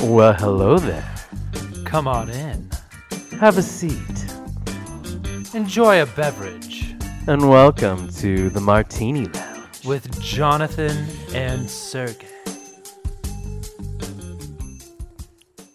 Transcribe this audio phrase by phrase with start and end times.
[0.00, 1.14] Well, hello there.
[1.86, 2.70] Come on in.
[3.40, 4.26] Have a seat.
[5.54, 6.94] Enjoy a beverage
[7.26, 9.84] And welcome to the Martini Lounge.
[9.86, 12.28] with Jonathan and Sergey.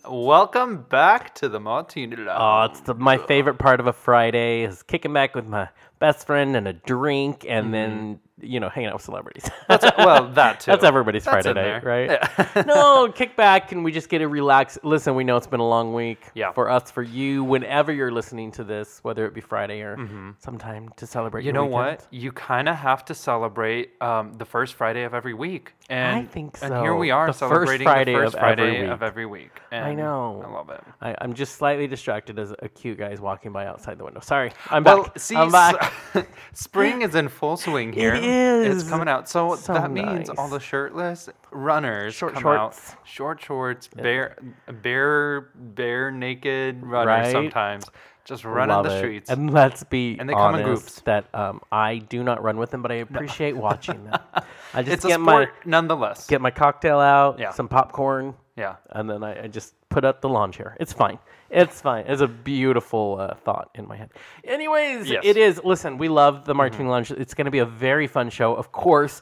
[0.07, 2.69] Welcome back to the Martini Lounge.
[2.69, 6.27] Oh, it's the, my favorite part of a Friday is kicking back with my best
[6.27, 8.13] friend and a drink, and then mm-hmm.
[8.41, 9.49] You know hanging out with celebrities.
[9.67, 10.71] That's, well, that too.
[10.71, 12.09] That's everybody's That's Friday night, right?
[12.09, 12.63] Yeah.
[12.67, 14.77] no, kick back and we just get to relax.
[14.83, 16.21] Listen, we know it's been a long week.
[16.33, 16.51] Yeah.
[16.51, 19.97] For us, for you, whenever you're listening to this, whether it be Friday or
[20.39, 21.41] sometime to celebrate.
[21.41, 21.47] Mm-hmm.
[21.47, 21.99] You your know weekend.
[21.99, 22.07] what?
[22.11, 25.73] You kind of have to celebrate um, the first Friday of every week.
[25.91, 26.67] And, think so.
[26.67, 28.89] And here we are The first celebrating Friday the first of every Friday week.
[28.91, 29.51] of every week.
[29.71, 30.43] And I know.
[30.47, 30.81] I love it.
[31.01, 34.21] I, I'm just slightly distracted as a cute guy is walking by outside the window.
[34.21, 35.19] Sorry, I'm Well, back.
[35.19, 35.93] see, I'm back.
[36.15, 38.13] s- spring is in full swing here.
[38.15, 39.27] It's It's coming out.
[39.29, 42.91] So, So that means all the shirtless runners Short come shorts.
[42.93, 43.07] out.
[43.07, 44.37] Short shorts, bare,
[44.81, 47.31] bare, bare naked runners Right.
[47.31, 47.85] sometimes,
[48.25, 48.99] just running Love the it.
[48.99, 49.29] streets.
[49.29, 51.01] And let's be And they come in groups.
[51.01, 54.19] that um, I do not run with them, but I appreciate watching them.
[54.73, 56.27] I just it's a get sport my nonetheless.
[56.27, 57.51] get my cocktail out, Yeah.
[57.51, 58.75] some popcorn, yeah.
[58.91, 60.77] and then I, I just put up the lawn chair.
[60.79, 61.19] It's fine.
[61.49, 62.05] It's fine.
[62.07, 64.11] It's a beautiful uh, thought in my head.
[64.45, 65.19] Anyways, Yes.
[65.19, 65.27] Mm-hmm.
[65.29, 65.61] it is.
[65.65, 67.11] Listen, we love the Martini Lounge.
[67.11, 68.55] It's going to be a very fun show.
[68.55, 69.19] Of course,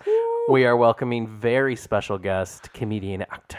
[0.48, 3.58] we are welcoming very special guest, comedian, actor.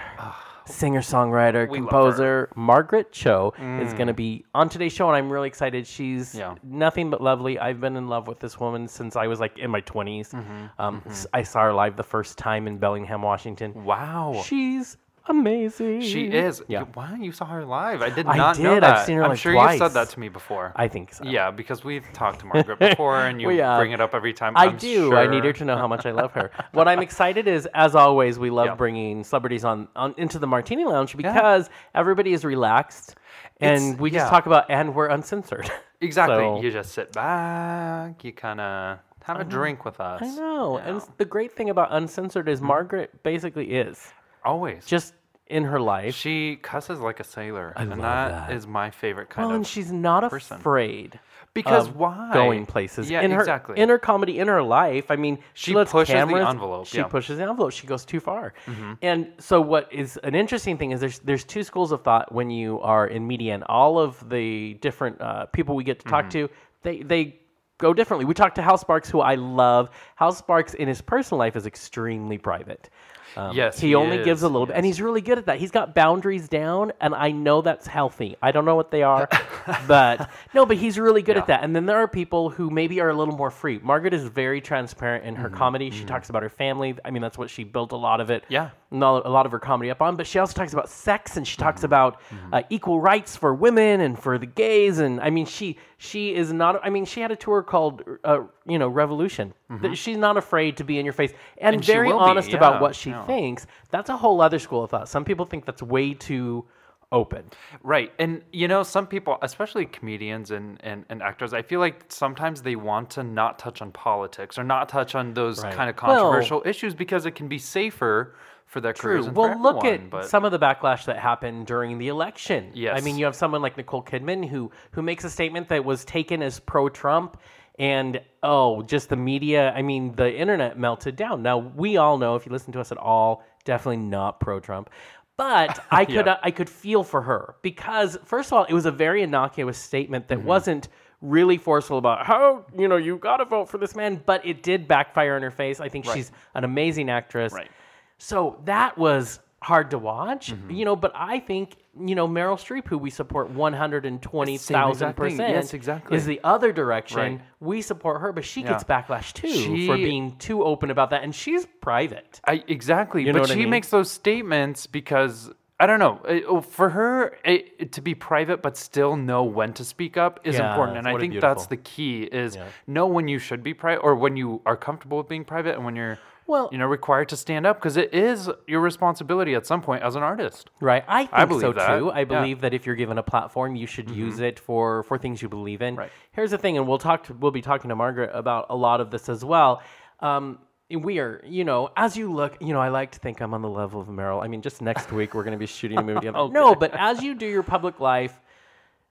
[0.70, 5.16] Singer, songwriter, We love composer Margaret Cho is going to be on today's show, and
[5.16, 5.86] I'm really excited.
[5.86, 6.54] She's Yeah.
[6.62, 7.58] nothing but lovely.
[7.58, 10.30] I've been in love with this woman since I was like in my 20s.
[10.32, 10.66] Mm-hmm.
[10.80, 13.84] Um, s- I saw her live the first time in Bellingham, Washington.
[13.84, 14.42] Wow.
[14.44, 14.96] She's
[15.28, 16.00] amazing.
[16.02, 16.62] She is.
[16.68, 16.80] Yeah.
[16.80, 18.02] You- Wow, you saw her live.
[18.02, 18.84] I did I not know that.
[18.98, 20.72] I've seen her, I'm like, sure you've said that to me before.
[20.76, 21.24] I think so.
[21.24, 24.32] yeah, because we've talked to Margaret before, and you We, uh, bring it up every
[24.32, 24.56] time.
[24.56, 25.14] I I'm do.
[25.16, 26.50] I need her to know how much I love her.
[26.72, 28.74] what I'm excited is, as always, we love Yeah.
[28.74, 33.16] bringing celebrities on, on into the Martini Lounge because everybody is relaxed
[33.60, 34.30] and It's- we just yeah.
[34.30, 35.70] talk about and we're uncensored.
[36.02, 36.36] Exactly.
[36.38, 38.24] So- You just sit back.
[38.24, 40.22] You kind of have a drink with us.
[40.22, 40.78] I know.
[40.78, 44.10] you And the great thing about uncensored is Margaret basically is
[44.42, 44.86] always.
[44.86, 45.12] just
[45.50, 46.14] in her life.
[46.14, 48.52] she cusses like a sailor, and love that that.
[48.52, 49.56] is my favorite kind well, of.
[49.56, 50.56] and she's not person.
[50.56, 51.18] afraid.
[51.52, 52.30] Because of why?
[52.32, 53.10] Going places.
[53.10, 53.76] Yeah, in her, exactly.
[53.76, 56.98] In her comedy, in her life, I mean, she, She lets pushes the envelope, She
[56.98, 57.02] yeah.
[57.02, 57.10] Mm-hmm.
[57.10, 57.72] pushes the envelope.
[57.72, 58.54] She goes too far.
[59.02, 62.50] And so, what is an interesting thing is there's there's two schools of thought when
[62.50, 66.14] you are in media, and all of the different uh, people we get to Mm-hmm.
[66.14, 66.48] talk to,
[66.82, 67.36] they they
[67.78, 68.26] go differently.
[68.26, 69.90] We talked to Hal Sparks, who I love.
[70.14, 72.90] Hal Sparks in his personal life is extremely private.
[73.36, 75.58] Um, Yes, he, he only gives a little bit, and he's really good at that.
[75.58, 78.36] He's got boundaries down, and I know that's healthy.
[78.42, 79.28] I don't know what they are,
[79.86, 81.62] but no, but he's really good at that.
[81.62, 83.78] And then there are people who maybe are a little more free.
[83.82, 85.90] Margaret is very transparent in her Mm-hmm, comedy.
[85.90, 86.96] She talks about her family.
[87.04, 88.44] I mean, that's what she built a lot of it.
[88.48, 88.70] Yeah.
[88.92, 90.16] a lot of her comedy up on.
[90.16, 91.64] But she also talks about sex, and she Mm-hmm.
[91.64, 92.20] talks about
[92.52, 94.98] uh, equal rights for women and for the gays.
[94.98, 96.80] And I mean, she she is not.
[96.84, 99.54] I mean, she had a tour called uh, you know Revolution.
[99.80, 101.74] Th- She's not afraid to be in your face and, Mm-hmm.
[101.74, 103.24] And very honest about what she yeah.
[103.26, 103.66] thinks.
[103.90, 105.08] That's a whole other school of thought.
[105.08, 106.64] Some people think that's way too
[107.12, 107.44] open.
[107.82, 108.12] Right.
[108.20, 112.62] And, you know, some people, especially comedians and, and, and actors, I feel like sometimes
[112.62, 115.74] they want to not touch on politics or not touch on those Right.
[115.74, 119.60] kind of Well- controversial issues because it can be safer for their careers and Well,
[119.60, 122.72] look everyone, at but some of the backlash that happened during the election.
[122.92, 126.04] I mean, you have someone like Nicole Kidman who who makes a statement that was
[126.04, 127.36] taken as pro-Trump,
[127.80, 129.72] and oh, just the media.
[129.74, 131.42] I mean, the internet melted down.
[131.42, 134.90] Now we all know, if you listen to us at all, definitely not pro-Trump.
[135.36, 136.38] But I could Yeah.
[136.42, 140.28] I could feel for her because first of all, it was a very innocuous statement
[140.28, 140.40] Mm-hmm.
[140.42, 140.88] that wasn't
[141.22, 144.62] really forceful about how you know you got to vote for this man, but it
[144.62, 145.80] did backfire in her face.
[145.80, 147.52] I think she's an amazing actress.
[147.52, 147.70] Right.
[148.18, 150.70] So that was hard to watch, Mm-hmm.
[150.70, 150.96] you know.
[150.96, 155.14] But I think you know Meryl Streep, who we support one hundred and twenty thousand
[155.14, 156.16] percent, Yes, exactly.
[156.16, 157.18] is the other direction.
[157.18, 157.40] Right.
[157.58, 161.22] We support her, but she gets backlash too She- for being too open about that,
[161.24, 162.40] and she's private.
[162.46, 163.22] I, exactly.
[163.22, 163.70] You know but what I she mean?
[163.70, 165.50] makes those statements because.
[165.82, 166.20] I don't know.
[166.28, 170.38] Eh, oh, For her, it, to be private but still know when to speak up
[170.44, 172.66] is Yeah, important, and I think that's the key: is Yeah.
[172.86, 175.84] know when you should be private or when you are comfortable with being private, and
[175.86, 176.18] when you're
[176.50, 180.02] Well- you know required to stand up because it is your responsibility at some point
[180.02, 180.68] as an artist.
[180.80, 181.98] Right, I think so believe that.
[181.98, 182.10] too.
[182.10, 182.24] I Yeah.
[182.24, 185.48] believe that if you're given a platform, you should use it for for things you
[185.48, 185.96] believe in.
[185.96, 186.10] Right.
[186.32, 187.24] Here's the thing, and we'll talk.
[187.24, 189.82] To, we'll be talking to Margaret about a lot of this as well.
[190.20, 190.58] Um,
[190.92, 193.62] we are, you know, as you look, you know, I like to think I'm on
[193.62, 194.42] the level of Meryl.
[194.42, 196.48] I mean, just next week we're going to be shooting a movie together.
[196.48, 198.40] No, but as you do your public life,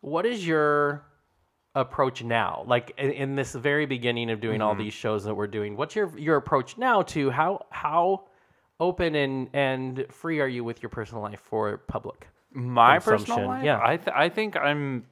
[0.01, 1.03] what is your
[1.75, 2.63] approach now?
[2.67, 5.95] Like in, in this very beginning of doing all these shows that we're doing, what's
[5.95, 8.23] your your approach now to how how
[8.79, 12.27] open and and free are you with your personal life for public?
[12.51, 13.79] My personal life, yeah.
[13.83, 15.05] I th- I think I'm.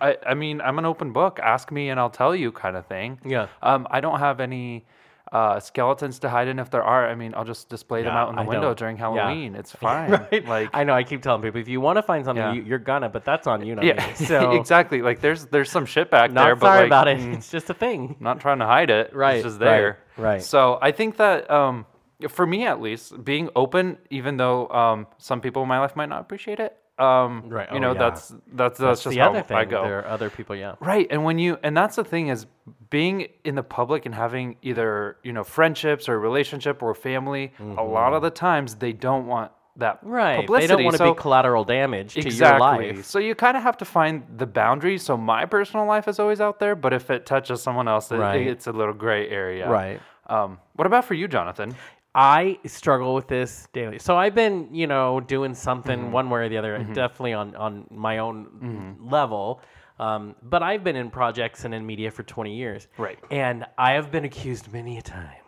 [0.00, 1.40] I, I mean, I'm an open book.
[1.42, 3.18] Ask me and I'll tell you, kind of thing.
[3.24, 3.48] Yeah.
[3.62, 4.86] Um, I don't have any
[5.32, 6.58] uh, skeletons to hide in.
[6.58, 8.78] If there are, I mean, I'll just display them out in the I window don't.
[8.78, 9.02] during Yeah.
[9.26, 9.54] Halloween.
[9.56, 10.10] It's fine.
[10.12, 10.46] right.
[10.46, 10.94] Like, I know.
[10.94, 12.52] I keep telling people if you want to find something, Yeah.
[12.52, 14.14] you, you're gonna, but that's on you, not yeah, me.
[14.26, 15.02] So exactly.
[15.02, 17.18] Like, there's there's some shit back not there, but sorry like, about it.
[17.18, 18.16] mm, It's just a thing.
[18.20, 19.14] not trying to hide it.
[19.14, 19.98] Right, It's just right, there.
[20.16, 20.42] right.
[20.42, 21.86] So I think that um,
[22.28, 26.08] for me at least, being open, even though um, some people in my life might
[26.08, 27.98] not appreciate it, um, Right, You oh, know, yeah.
[27.98, 29.56] that's that's that's, That's just the how other thing.
[29.56, 29.82] I go.
[29.82, 30.56] There are other people.
[30.56, 30.76] Yeah.
[30.80, 31.06] Right.
[31.10, 32.46] And when you and that's the thing is
[32.90, 37.82] being in the public and having either, you know, friendships or relationship or family, a
[37.82, 40.08] lot of the times they don't want that Mm-hmm.
[40.08, 40.36] Right.
[40.40, 40.66] publicity.
[40.68, 42.86] They don't want to so, be collateral damage to exactly.
[42.86, 43.04] your life.
[43.04, 45.02] So you kind of have to find the boundaries.
[45.02, 48.16] So my personal life is always out there, but if it touches someone else, it,
[48.16, 48.46] Right.
[48.46, 49.68] it's a little gray area.
[49.68, 50.00] Right.
[50.28, 51.76] Um, what about for you, Jonathan?
[52.16, 53.98] I struggle with this daily.
[53.98, 56.12] So I've been, you know, doing something Mm-hmm.
[56.12, 59.60] one way or the other, definitely on on my own level.
[59.98, 62.88] Um, but I've been in projects and in media for 20 years.
[62.98, 63.18] Right.
[63.30, 65.44] And I have been accused many a time,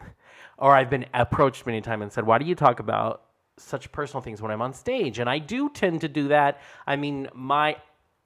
[0.58, 3.22] or I've been approached many a time and said, "Why do you talk about
[3.56, 6.60] such personal things when I'm on stage?" And I do tend to do that.
[6.86, 7.76] I mean, my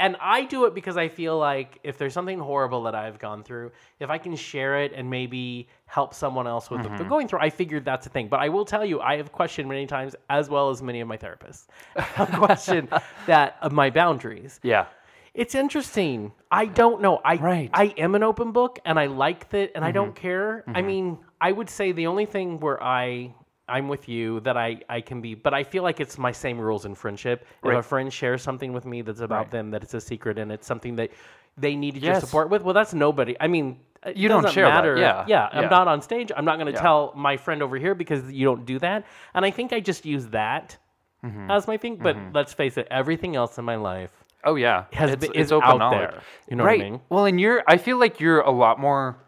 [0.02, 3.43] and I do it because I feel like if there's something horrible that I've gone
[3.44, 3.70] through,
[4.00, 7.08] if I can share it and maybe help someone else with Mm-hmm.
[7.08, 8.26] going through, I figured that's a thing.
[8.28, 11.08] But I will tell you, I have questioned many times, as well as many of
[11.08, 11.66] my therapists,
[11.96, 12.88] have questioned
[13.26, 14.58] that of my boundaries.
[14.62, 14.87] Yeah.
[15.34, 16.32] It's interesting.
[16.50, 17.20] I don't know.
[17.25, 17.70] I Right.
[17.72, 19.94] I am an open book, and I like that, and I Mm-hmm.
[19.94, 20.64] don't care.
[20.75, 23.34] I mean, I would say the only thing where I
[23.69, 26.59] I'm with you that I I can be, but I feel like it's my same
[26.61, 27.47] rules in friendship.
[27.64, 29.50] If a friend shares something with me that's about Right.
[29.50, 31.11] them, that it's a secret, and it's something that
[31.56, 33.37] they needed your support with, well, that's nobody.
[33.41, 33.79] I mean.
[34.05, 34.97] It You don't doesn't share that, matter.
[34.99, 35.49] yeah, yeah.
[35.53, 36.32] I'm not on stage.
[36.37, 36.81] I'm not going to Yeah.
[36.81, 39.05] tell my friend over here because you don't do that.
[39.32, 40.76] And I think I just use that
[41.25, 41.49] Mm-hmm.
[41.53, 41.99] as my thing.
[42.03, 44.11] But let's face it, everything else in my life
[44.43, 46.11] Oh yeah, has it's, been, it's open out knowledge.
[46.11, 46.23] there.
[46.50, 46.81] You know right.
[46.81, 47.00] what I mean?
[47.11, 47.62] Well, and you're.
[47.69, 49.19] I feel like you're a lot more,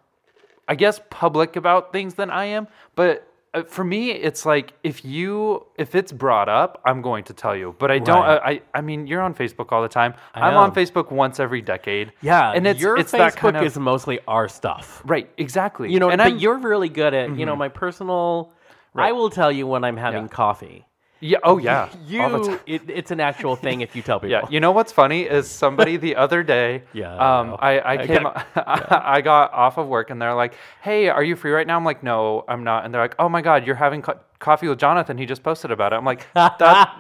[0.67, 2.67] I guess, public about things than I am.
[2.97, 3.21] But uh,
[3.63, 7.75] for me, it's like if you if it's brought up, I'm going to tell you.
[7.79, 8.23] But I don't.
[8.23, 8.37] Right.
[8.37, 8.41] Uh,
[8.75, 10.15] I I mean, you're on Facebook all the time.
[10.35, 10.75] I I'm on.
[10.75, 12.13] Facebook once every decade.
[12.21, 15.03] Yeah, and it's your it's Facebook that kind of is mostly our stuff.
[15.05, 15.31] right.
[15.39, 15.93] Exactly.
[15.93, 16.41] You know, and but I'm, Mm-hmm.
[16.41, 18.53] you're really good at you know my personal.
[18.97, 20.29] I will tell you when I'm having Yeah.
[20.29, 20.85] coffee.
[21.31, 21.39] Yeah.
[21.43, 21.89] Oh yeah.
[22.07, 22.61] You, all the time.
[22.67, 24.31] it, it's an actual thing if you tell people.
[24.31, 26.83] Yeah, you know what's funny is somebody the other day.
[26.93, 27.57] Yeah, I Um.
[27.59, 28.47] I, I I came, get-
[29.17, 31.85] I got off of work and they're like, "Hey, are you free right now?" I'm
[31.85, 34.79] like, "No, I'm not." And they're like, "Oh my God, you're having co- coffee with
[34.79, 35.17] Jonathan.
[35.19, 36.57] He just posted about it." I'm like, that,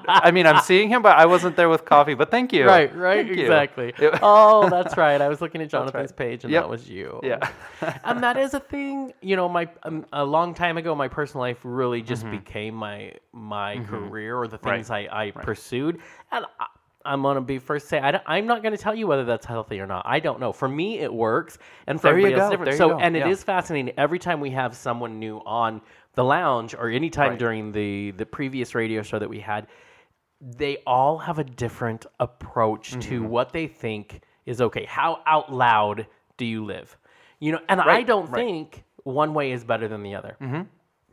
[0.09, 2.15] "I mean, I'm seeing him, but I wasn't there with coffee.
[2.15, 3.93] But thank you." Right, right, Thank exactly.
[4.23, 5.21] Oh, that's right.
[5.21, 6.17] I was looking at Jonathan's right.
[6.17, 6.63] page, and Yep.
[6.63, 7.21] that was you.
[7.23, 7.49] yeah.
[8.05, 9.13] and that is a thing.
[9.21, 13.13] You know, my um, a long time ago, my personal life really just became my
[13.33, 14.67] my career or the Mm-hmm.
[14.69, 14.77] Right.
[14.77, 15.99] things I, I pursued.
[16.33, 16.67] And I,
[17.07, 19.79] I'm gonna be first to say I am not gonna tell you whether that's healthy
[19.79, 20.05] or not.
[20.07, 20.53] I don't know.
[20.53, 22.79] For me, it works, and for There everybody else, different.
[22.79, 23.93] So, and it is fascinating.
[23.99, 25.83] Every time we have someone new on
[26.15, 27.39] the lounge or anytime Right.
[27.39, 29.67] during the the previous radio show that we had,
[30.41, 33.29] they all have a different approach to Mm-hmm.
[33.29, 34.85] what they think is okay.
[34.85, 36.07] How out loud
[36.37, 36.97] do you live?
[37.41, 38.45] You know, and I don't right.
[38.45, 40.37] think one way is better than the other.
[40.41, 40.63] Mm-hmm.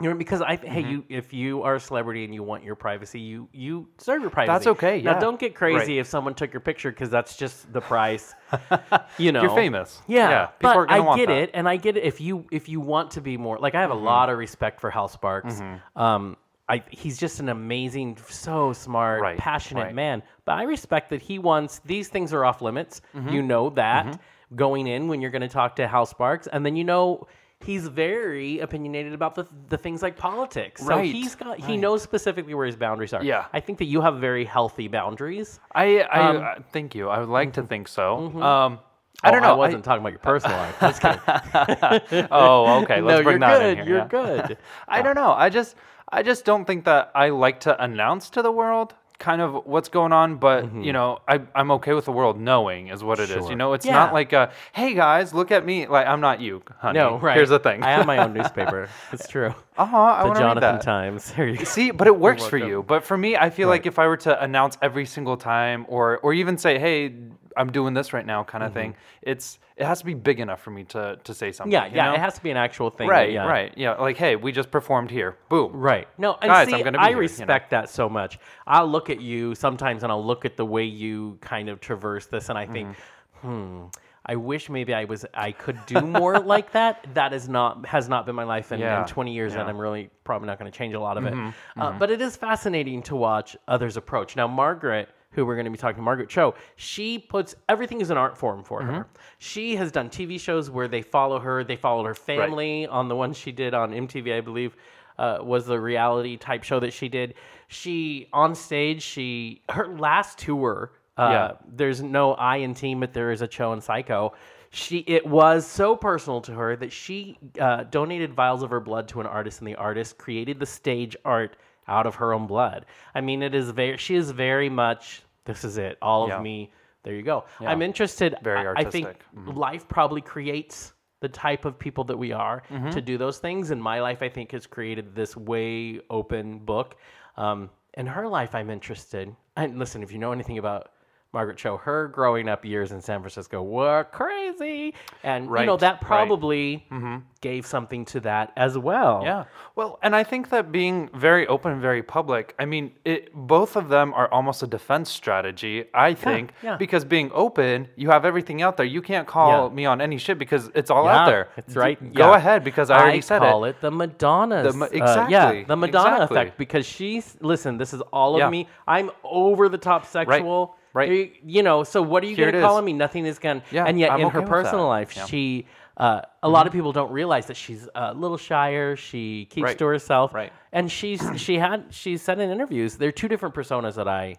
[0.02, 0.92] You know, because I hey, Mm-hmm.
[0.92, 4.32] you if you are a celebrity and you want your privacy, you you serve your
[4.32, 4.52] privacy.
[4.54, 5.20] That's okay, Now, yeah.
[5.20, 6.00] don't get crazy Right.
[6.00, 8.34] if someone took your picture because that's just the price.
[9.18, 10.02] you know, You're famous.
[10.08, 11.38] Yeah, Yeah, people but are gonna I want get that.
[11.38, 12.04] it, and I get it.
[12.04, 14.06] If you if you want to be more like, I have a Mm-hmm.
[14.06, 15.62] lot of respect for Hal Sparks.
[15.96, 16.38] Um,
[16.70, 19.96] I he's just an amazing, so smart, Right, passionate right.
[19.96, 20.24] man.
[20.46, 23.02] But I respect that he wants these things are off limits.
[23.16, 23.30] Mm-hmm.
[23.30, 24.20] You know that
[24.56, 27.28] going in when you're going to talk to Hal Sparks, and then you know.
[27.64, 30.82] He's very opinionated about the, the things like politics.
[30.82, 31.80] So Right, he's got he right.
[31.80, 33.24] knows specifically where his boundaries are.
[33.24, 33.46] Yeah.
[33.54, 35.60] I think that you have very healthy boundaries.
[35.76, 37.10] I, I Um, uh, thank you.
[37.10, 38.42] I would like to think so.
[38.42, 38.80] Um,
[39.24, 39.50] Oh, I don't know.
[39.50, 40.80] I wasn't talking about your personal life.
[40.80, 41.20] Just kidding.
[42.32, 43.02] oh, okay.
[43.02, 43.78] Let's no, bring you're that good.
[43.78, 43.86] in here.
[43.88, 44.48] You're yeah.
[44.48, 44.58] good.
[44.88, 45.32] I don't know.
[45.34, 45.76] I just
[46.12, 49.88] I just don't think that I like to announce to the world kind of what's
[49.88, 53.30] going on, but you know, I I'm okay with the world knowing is what it
[53.30, 53.30] is.
[53.30, 53.40] Mm-hmm.
[53.44, 53.50] Sure.
[53.52, 53.94] You know, it's Yeah.
[53.94, 55.86] not like a hey guys, look at me.
[55.88, 57.00] Like I'm not you, honey.
[57.00, 57.36] No, right.
[57.38, 57.84] Here's the thing.
[57.84, 58.90] I have my own newspaper.
[59.14, 59.54] It's true.
[59.78, 59.98] uh huh.
[59.98, 60.82] I The want to read Jonathan that.
[60.82, 61.32] Times.
[61.34, 61.64] There you go.
[61.64, 62.84] See, but it works for you.
[62.88, 66.18] But for me, I feel like if I were to announce every single time, or
[66.24, 67.14] or even say, "Hey,
[67.58, 70.62] I'm doing this right now," kind of thing, it's it has to be big enough
[70.62, 71.72] for me to to say something.
[71.78, 71.96] Mm-hmm.
[71.96, 72.10] Yeah, yeah.
[72.12, 72.16] know?
[72.16, 73.08] It has to be an actual thing.
[73.08, 73.46] that- right, yeah.
[73.48, 73.94] right, yeah.
[73.94, 75.38] Like, hey, we just performed here.
[75.50, 75.72] Boom.
[75.74, 76.08] Right.
[76.18, 77.20] No, and Guys, see, I'm gonna be I here, you know?
[77.22, 78.40] respect that so much.
[78.68, 82.26] I'll look at you sometimes and I'll look at the way you kind of traverse
[82.28, 82.96] this and I think,
[83.42, 83.48] Mm-hmm.
[83.48, 83.86] hmm,
[84.24, 87.08] I wish maybe I was I could do more like that.
[87.16, 89.64] That is not has not been my life in, Yeah, in 20 years, and yeah.
[89.64, 91.34] Mm-hmm, I'm really probably not going to change a lot of it.
[91.76, 94.36] Uh, but it is fascinating to watch others approach.
[94.36, 98.10] Now, Margaret, who we're going to be talking to, Margaret Cho, she puts everything as
[98.10, 98.94] an art form for Mm-hmm.
[98.94, 99.08] her.
[99.40, 101.64] She has done TV shows where they follow her.
[101.64, 104.76] They followed her family on the one she did on MTV, I believe.
[105.20, 107.36] Uh, was the reality type show that she did.
[107.68, 109.04] She on stage.
[109.04, 110.94] She her last tour.
[111.18, 111.52] Uh, Yeah.
[111.68, 114.34] There's no I in team, but there is a Cho and Psycho.
[114.72, 119.08] She it was so personal to her that she uh, donated vials of her blood
[119.10, 121.56] to an artist, and the artist created the stage art
[121.88, 122.86] out of her own blood.
[123.16, 123.98] I mean, it is very.
[123.98, 125.24] She is very much.
[125.46, 125.98] This is it.
[126.02, 126.38] All Yeah.
[126.38, 126.72] of me.
[127.04, 127.46] There you go.
[127.60, 128.36] I'm interested.
[128.44, 129.26] Very I- I think artistic.
[129.36, 129.58] Mm-hmm.
[129.58, 132.92] life probably creates the type of people that we are Mm-hmm.
[132.92, 133.72] to do those things.
[133.72, 136.96] And my life, I think, has created this way open book.
[137.38, 139.36] Um, in her life, I'm interested.
[139.58, 140.92] And listen, if you know anything about
[141.34, 145.68] Margaret Cho, her growing up years in San Francisco were crazy, and you know Right,
[145.70, 145.80] right.
[145.80, 147.18] that probably mm-hmm.
[147.40, 149.22] gave something to that as well.
[149.24, 149.46] Yeah.
[149.76, 153.78] Well, and I think that being very open and very public, I mean, it, both
[153.78, 156.76] of them are almost a defense strategy, I think, yeah.
[156.76, 158.86] because being open, you have everything out there.
[158.86, 159.74] You can't call Yeah.
[159.74, 161.48] me on any shit because it's all Yeah, out there.
[161.56, 162.14] That's right.
[162.14, 163.80] Go ahead because I already said it call it.
[163.80, 164.64] the Madonna.
[164.64, 166.38] The uh, Ma- yeah, the Madonna exactly.
[166.38, 167.78] effect because she's listen.
[167.78, 168.50] This is all of Yeah.
[168.50, 168.68] me.
[168.86, 170.68] I'm over the top sexual.
[170.68, 170.78] right.
[170.96, 171.84] You, you know.
[171.84, 172.84] So what are you going to call is.
[172.86, 172.94] me?
[172.94, 173.62] Nothing is going.
[173.72, 174.90] Yeah, And yet I'm in okay her with personal that.
[174.90, 175.26] life, Yeah.
[175.26, 175.68] She.
[175.98, 178.96] Uh, a lot of people don't realize that she's a little shyer.
[178.96, 179.78] She keeps Right.
[179.78, 180.52] to herself, Right.
[180.72, 184.38] and she's she had she said in interviews there are two different personas that I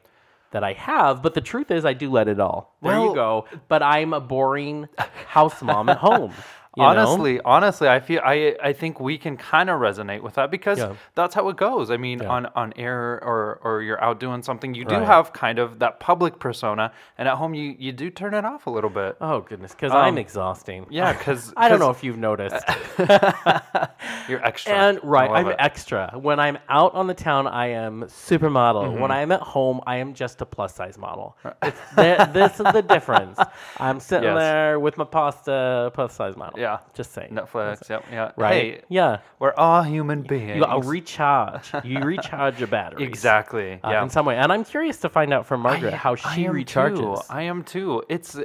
[0.50, 2.74] that I have, but the truth is I do let it all.
[2.82, 3.44] There you Well- go.
[3.68, 4.88] But I'm a boring
[5.28, 6.32] house mom at home.
[6.76, 6.88] you know?
[6.88, 10.78] honestly, honestly, I feel I I think we can kind of resonate with that because
[10.78, 10.94] Yeah.
[11.14, 11.90] that's how it goes.
[11.90, 12.28] I mean, Yeah.
[12.28, 15.04] on on air or or you're out doing something, you do Right.
[15.06, 18.66] have kind of that public persona, and at home you you do turn it off
[18.66, 19.16] a little bit.
[19.20, 20.86] Oh goodness, because I'm Um, exhausting.
[20.90, 22.64] Yeah, because I don't know if you've noticed.
[24.28, 24.72] you're extra.
[24.72, 25.56] and right, I'm it.
[25.58, 26.12] extra.
[26.14, 28.84] When I'm out on the town, I am supermodel.
[28.86, 29.00] Mm-hmm.
[29.00, 31.36] When I'm at home, I am just a plus size model.
[31.62, 33.38] It's the, this is the difference.
[33.78, 34.38] I'm sitting Yes.
[34.38, 36.58] there with my pasta, plus size model.
[36.62, 36.78] Yeah.
[36.94, 37.32] just saying.
[37.32, 37.88] Netflix.
[37.88, 38.04] Yep.
[38.10, 38.32] Yeah.
[38.36, 38.52] Right?
[38.54, 39.18] Hey, yeah.
[39.40, 40.56] we're all human beings.
[40.56, 41.72] You gotta recharge.
[41.84, 43.04] You recharge your battery.
[43.04, 43.80] exactly.
[43.82, 44.02] uh, yeah.
[44.02, 44.36] in some way.
[44.36, 46.98] And I'm curious to find out from Margaret I- how she am recharges.
[46.98, 47.22] Too.
[47.28, 48.04] I am too.
[48.08, 48.38] It's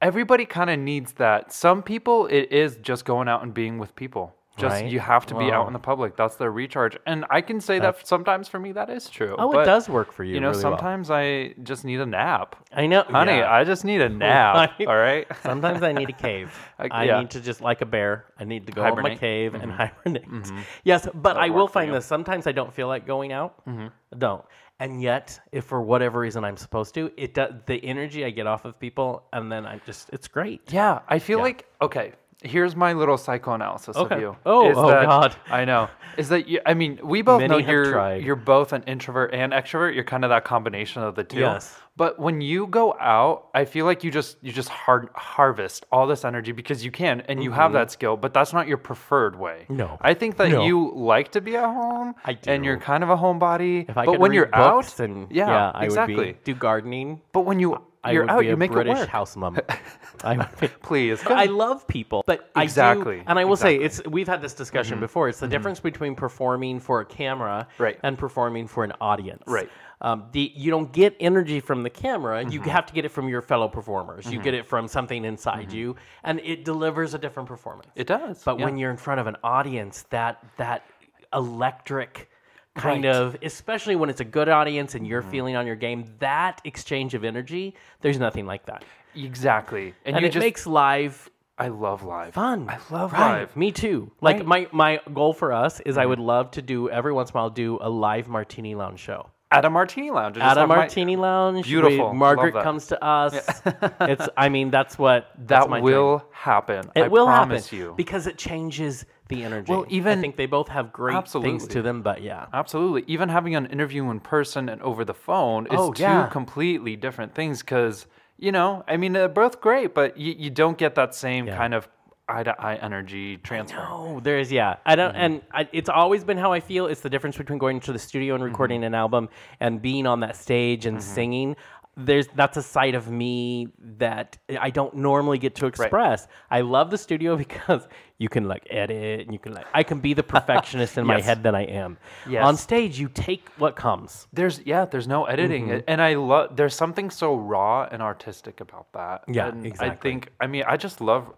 [0.00, 1.52] everybody kind of needs that.
[1.52, 4.34] Some people it is just going out and being with people.
[4.56, 4.86] Just Right.
[4.90, 5.62] you have to be Wow.
[5.62, 6.16] out in the public.
[6.16, 6.96] That's their recharge.
[7.06, 9.34] And I can say that sometimes for me that is true.
[9.38, 10.34] oh, but, it does work for you.
[10.34, 10.72] You know, really well.
[10.78, 12.54] sometimes I just need a nap.
[12.72, 13.52] I know, Honey, yeah.
[13.52, 14.54] I just need a nap.
[14.78, 14.86] Right.
[14.86, 15.26] all right.
[15.42, 16.56] Sometimes I need a cave.
[16.78, 17.20] I- I yeah.
[17.20, 18.26] need to just like a bear.
[18.38, 19.18] I need to go in my Hibernate.
[19.20, 19.72] cave and mm-hmm.
[19.72, 20.28] hibernate.
[20.28, 20.60] Mm-hmm.
[20.84, 21.94] Yes, but I will work for find you.
[21.94, 22.06] this.
[22.06, 23.64] Sometimes I don't feel like going out.
[23.66, 23.86] Mm-hmm.
[24.14, 24.44] I don't.
[24.80, 27.52] And yet, if for whatever reason I'm supposed to, it does.
[27.66, 30.60] The energy I get off of people, and then I just, it's great.
[30.72, 32.12] Yeah, I feel like okay.
[32.44, 34.16] Here's my little psychoanalysis Okay.
[34.16, 34.36] of you.
[34.44, 35.36] Oh, is oh, that- God.
[35.50, 35.88] I know.
[36.16, 36.60] Is that you?
[36.64, 38.22] I mean, we both Many know you're tried.
[38.22, 39.94] you're both an introvert and extrovert.
[39.94, 41.40] You're kind of that combination of the two.
[41.40, 41.76] Yes.
[41.96, 46.06] But when you go out, I feel like you just you just har- harvest all
[46.06, 48.16] this energy because you can and you have that skill.
[48.16, 49.62] But that's not your preferred way.
[49.64, 49.76] Mm-hmm.
[49.76, 49.98] No.
[50.00, 50.64] I think that No.
[50.64, 52.14] you like to be at home.
[52.24, 52.50] I do.
[52.50, 53.88] And you're kind of a homebody.
[53.88, 56.14] If I but could when read you're books out, and yeah, I exactly.
[56.16, 57.22] would be do gardening.
[57.32, 59.08] But when you I you're would out, be you a make British it work.
[59.08, 59.58] house mum.
[60.24, 61.24] I would be, Please.
[61.26, 64.02] I love people, but I Exactly, do, and I will say it's.
[64.04, 65.04] We've had this discussion mm-hmm.
[65.04, 65.28] before.
[65.28, 65.52] It's the mm-hmm.
[65.52, 67.98] difference between performing for a camera Right.
[68.02, 69.42] and performing for an audience.
[69.46, 69.70] Right.
[70.00, 72.42] Um, the you don't get energy from the camera.
[72.42, 72.68] You mm-hmm.
[72.68, 74.30] have to get it from your fellow performers.
[74.30, 77.90] You get it from something inside you, and it delivers a different performance.
[77.94, 78.42] It does.
[78.44, 80.84] But when you're in front of an audience, that that
[81.32, 82.30] electric
[82.74, 83.14] kind Right.
[83.14, 85.30] of, especially when it's a good audience and you're Mm-hmm.
[85.30, 88.84] feeling on your game, that exchange of energy, there's nothing like that.
[89.14, 92.34] exactly, and, And it just makes live I love live.
[92.34, 92.68] fun.
[92.68, 93.40] I love right.
[93.42, 93.56] live.
[93.56, 94.10] Me too.
[94.20, 94.46] Like Right.
[94.46, 96.00] my my goal for us is Mm-hmm.
[96.02, 98.98] I would love to do every once in a while do a live martini lounge
[98.98, 99.30] show.
[99.52, 100.36] At a martini lounge.
[100.36, 102.06] At a have my- martini lounge, we- Beautiful.
[102.06, 103.62] Love Margaret comes to us.
[104.00, 104.28] it's.
[104.36, 106.30] I mean, that's what that's that my will dream.
[106.32, 106.90] happen.
[106.96, 107.94] It I will promise happen you.
[107.96, 109.72] because it changes the energy.
[109.72, 112.46] Well, even I think they both have great things to them, but yeah.
[112.52, 113.04] Absolutely.
[113.06, 116.26] Even having an interview in person and over the phone is Oh, two yeah.
[116.26, 118.06] completely different things because,
[118.38, 121.56] you know, I mean, they're both great, but you, you don't get that same Yeah.
[121.56, 121.88] kind of
[122.28, 123.86] eye to eye energy transfer.
[123.90, 124.76] Oh, there's yeah.
[124.86, 125.20] I don't, mm-hmm.
[125.20, 126.86] and I, it's always been how I feel.
[126.86, 128.86] It's the difference between going to the studio and recording mm-hmm.
[128.86, 129.28] an album
[129.60, 131.14] and being on that stage and mm-hmm.
[131.14, 131.56] singing.
[131.96, 136.26] There's that's a side of me that I don't normally get to express.
[136.50, 137.86] I love the studio because
[138.18, 141.20] you can like edit and you can like I can be the perfectionist in my
[141.28, 141.98] head that I am.
[142.28, 142.44] Yes.
[142.44, 144.26] On stage, you take what comes.
[144.32, 145.80] There's yeah, there's no editing, Mm-hmm.
[145.88, 146.56] and I love.
[146.56, 149.24] There's something so raw and artistic about that.
[149.28, 150.30] Yeah, and I think.
[150.40, 151.32] I mean, I just love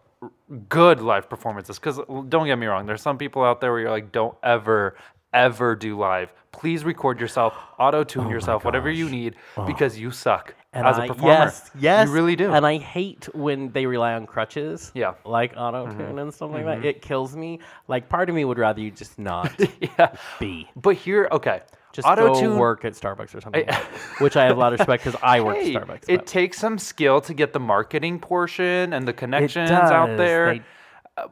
[0.68, 1.78] good live performances.
[1.78, 4.96] Because don't get me wrong, there's some people out there where you're like, don't ever,
[5.36, 6.32] ever do live.
[6.52, 11.02] Please record yourself, auto tune yourself, whatever you need, because you suck And as a
[11.02, 11.28] I, performer.
[11.32, 12.50] yes, yes, you really do.
[12.52, 14.90] And I hate when they rely on crutches.
[14.94, 15.08] Yeah.
[15.12, 15.28] Mm-hmm.
[15.28, 16.84] like auto tune and stuff like that.
[16.84, 17.60] It kills me.
[17.88, 20.68] Like part of me would rather you just not yeah, be.
[20.76, 21.60] but here, okay,
[21.92, 23.84] Just auto go work at Starbucks or something, like
[24.20, 26.04] which I have a lot of respect because I work Hey, at Starbucks.
[26.08, 30.54] it but- takes some skill to get the marketing portion and the connections out there.
[30.54, 30.62] They-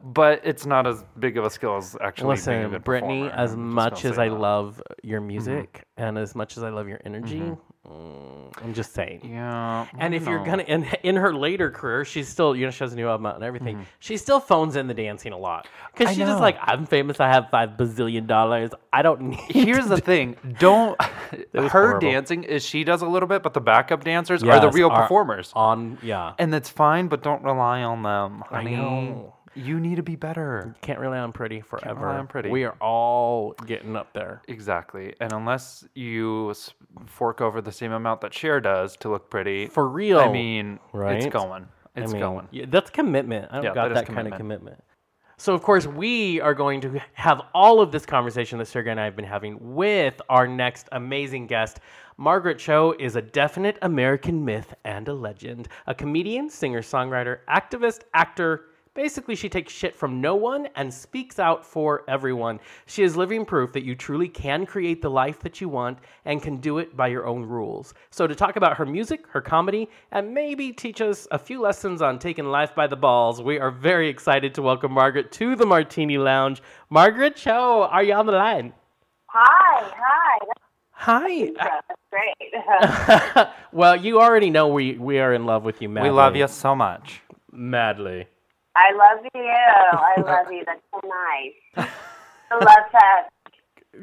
[0.03, 3.29] but it's not as big of a skill as actually being a Listen, good Britney,
[3.29, 3.29] performer.
[3.31, 4.33] as just much gonna as say I that.
[4.33, 4.41] Mm-hmm.
[4.41, 7.39] love your music and as much as I love your energy,
[7.87, 9.21] mm, I'm just saying.
[9.23, 10.45] yeah, And if you're know.
[10.45, 13.27] gonna, in, in her later career, she's still, you know, she has a new album
[13.27, 13.85] out and everything.
[13.99, 16.09] She still phones in the dancing a lot because Mm-hmm.
[16.09, 16.41] I she's just know.
[16.41, 17.19] like, I'm famous.
[17.19, 18.71] I have five bazillion dollars.
[18.91, 19.39] I don't need.
[19.49, 20.99] Here's the thing: don't
[21.53, 21.99] was her horrible.
[21.99, 24.89] dancing is she does a little bit, but the backup dancers are the Yes, real
[24.89, 25.97] performers, on.
[26.01, 27.07] Yeah, and that's fine.
[27.07, 28.43] But don't rely on them.
[28.49, 28.75] I honey.
[28.75, 29.33] know.
[29.55, 30.75] You need to be better.
[30.81, 32.07] can't rely on pretty forever.
[32.09, 32.49] on Pretty.
[32.49, 34.41] We are all getting up there.
[34.47, 36.53] Exactly, and unless you
[37.05, 40.19] fork over the same amount that Cher does to look pretty, For real.
[40.19, 41.67] I mean, it's going.
[41.95, 42.47] It's I mean, going.
[42.51, 43.47] yeah, that's commitment.
[43.51, 44.37] I don't Yeah, got that that, kind of commitment.
[44.37, 44.83] commitment.
[45.37, 48.99] So, of course, we are going to have all of this conversation that Sergey and
[48.99, 51.79] I have been having with our next amazing guest.
[52.17, 55.67] Margaret Cho is a definite American myth and a legend.
[55.87, 58.65] A comedian, singer, songwriter, activist, actor.
[58.95, 62.61] Basically, she takes shit from no one and speaks out for everyone.
[62.85, 66.41] She is living proof that you truly can create the life that you want and
[66.41, 67.93] can do it by your own rules.
[68.09, 72.01] So, to talk about her music, her comedy, and maybe teach us a few lessons
[72.01, 75.65] on taking life by the balls, we are very excited to welcome Margaret to the
[75.65, 76.63] Martini Lounge.
[76.89, 78.71] Margaret Cho, are you on the line?
[79.27, 80.45] Hi, hi.
[80.91, 81.51] Hi.
[81.57, 83.49] That's great.
[83.73, 86.09] well, you already know we, we are in love with you, madly.
[86.09, 87.19] We love you so much.
[87.51, 88.27] Madly.
[88.75, 89.41] I love you.
[89.41, 90.63] I love you.
[90.65, 91.89] That's so nice.
[92.51, 93.29] I love that.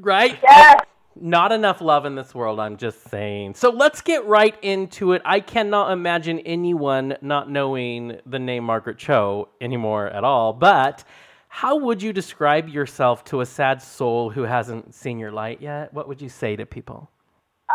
[0.00, 0.38] Right?
[0.42, 0.80] Yes.
[1.14, 3.54] Not enough love in this world, I'm just saying.
[3.54, 5.20] So let's get right into it.
[5.26, 10.54] I cannot imagine anyone not knowing the name Margaret Cho anymore at all.
[10.54, 11.04] But
[11.48, 15.92] how would you describe yourself to a sad soul who hasn't seen your light yet?
[15.92, 17.10] What would you say to people?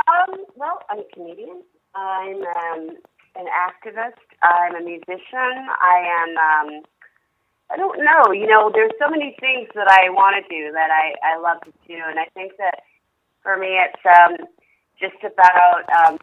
[0.08, 1.62] Um, well, I'm a comedian.
[1.94, 2.98] I'm um,
[3.36, 4.18] an activist.
[4.42, 5.68] I'm a musician.
[5.80, 6.38] I am.
[6.38, 6.84] Um,
[7.70, 8.32] I don't know.
[8.32, 11.62] You know, there's so many things that I want to do that I I love
[11.66, 12.82] to do, and I think that
[13.44, 14.48] for me, it's um,
[15.00, 16.18] just about um,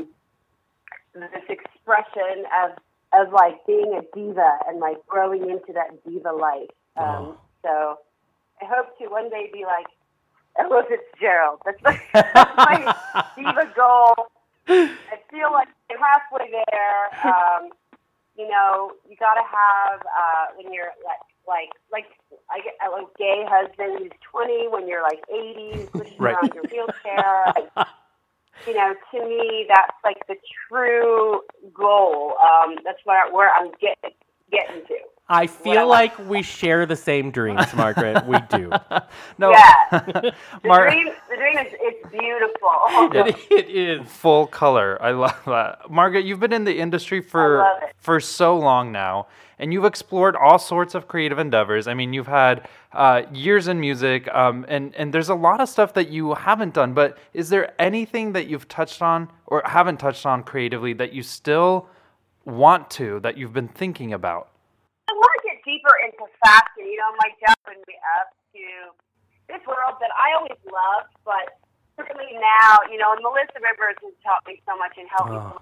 [1.14, 2.72] this expression of
[3.12, 6.70] of like being a diva and like growing into that diva life.
[6.96, 7.98] Um, So
[8.60, 9.86] I hope to one day be like
[10.58, 11.60] Ella Fitzgerald.
[11.64, 14.14] That's my, that's my diva goal.
[14.68, 17.26] I feel like I'm halfway there.
[17.26, 17.70] Um,
[18.36, 22.06] you know, you got to have uh, when you're like like like
[22.50, 26.28] I get a gay husband who's 20 when you're like 80, who's pushing Right.
[26.28, 27.52] around your wheelchair.
[27.56, 27.68] And,
[28.66, 30.36] you know, to me, that's like the
[30.68, 31.42] true
[31.74, 32.36] goal.
[32.42, 34.16] Um, that's where where I'm getting
[34.52, 34.98] getting to.
[35.28, 36.18] I I feel like.
[36.18, 38.26] like we share the same dreams, Margaret.
[38.26, 38.70] we do.
[39.38, 39.72] No, Yeah.
[39.90, 40.32] The
[40.64, 42.70] Mar- dream, the dream is it's beautiful.
[43.50, 44.06] It, it is.
[44.08, 44.98] full color.
[45.00, 45.90] I love that.
[45.90, 47.64] Margaret, you've been in the industry for
[47.98, 49.26] for so long now,
[49.58, 51.86] and you've explored all sorts of creative endeavors.
[51.86, 55.68] I mean, you've had uh, years in music, um, and and there's a lot of
[55.68, 56.92] stuff that you haven't done.
[56.92, 61.22] But is there anything that you've touched on or haven't touched on creatively that you
[61.22, 61.88] still
[62.44, 64.48] want to that you've been thinking about?
[65.08, 66.88] I want to get deeper into fashion.
[66.88, 68.64] You know, my job opened me up to
[69.48, 71.60] this world that I always loved, but
[71.96, 75.40] certainly now, you know, and Melissa Rivers has taught me so much in helping.
[75.40, 75.60] Oh.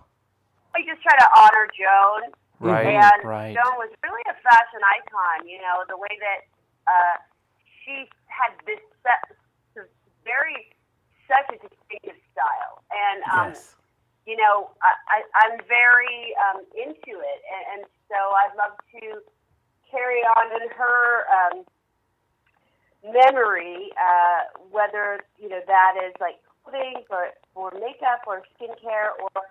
[0.73, 2.33] I just try to honor Joan.
[2.63, 3.51] Right, and right.
[3.51, 5.51] Joan was really a fashion icon.
[5.51, 6.41] You know, the way that
[6.87, 7.17] uh,
[7.83, 9.35] she had this set,
[10.23, 10.71] very
[11.27, 13.75] such a distinctive style, and um, Yes.
[14.27, 19.23] You know, I, I, I'm very um, into it, and, and so I'd love to
[19.91, 21.57] carry on in her um,
[23.03, 29.43] memory, uh, whether you know that is like clothing or or makeup or skincare or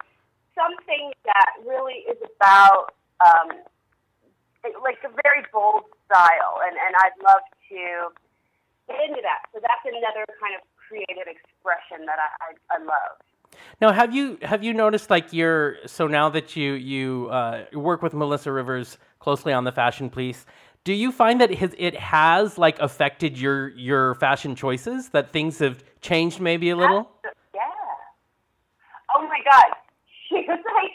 [0.55, 3.59] something that really is about um,
[4.63, 8.15] like a very bold style, and and I'd love to
[8.87, 9.51] get into that.
[9.51, 13.19] So that's another kind of creative expression that I I, I love.
[13.79, 18.01] Now, have you have you noticed like you're so now that you you uh, work
[18.01, 20.45] with Melissa Rivers closely on the fashion piece,
[20.83, 25.09] do you find that it has, it has like affected your your fashion choices?
[25.09, 27.09] That things have changed maybe a little?
[27.53, 27.61] Yeah.
[29.15, 29.65] Oh my God.
[30.31, 30.91] She was like,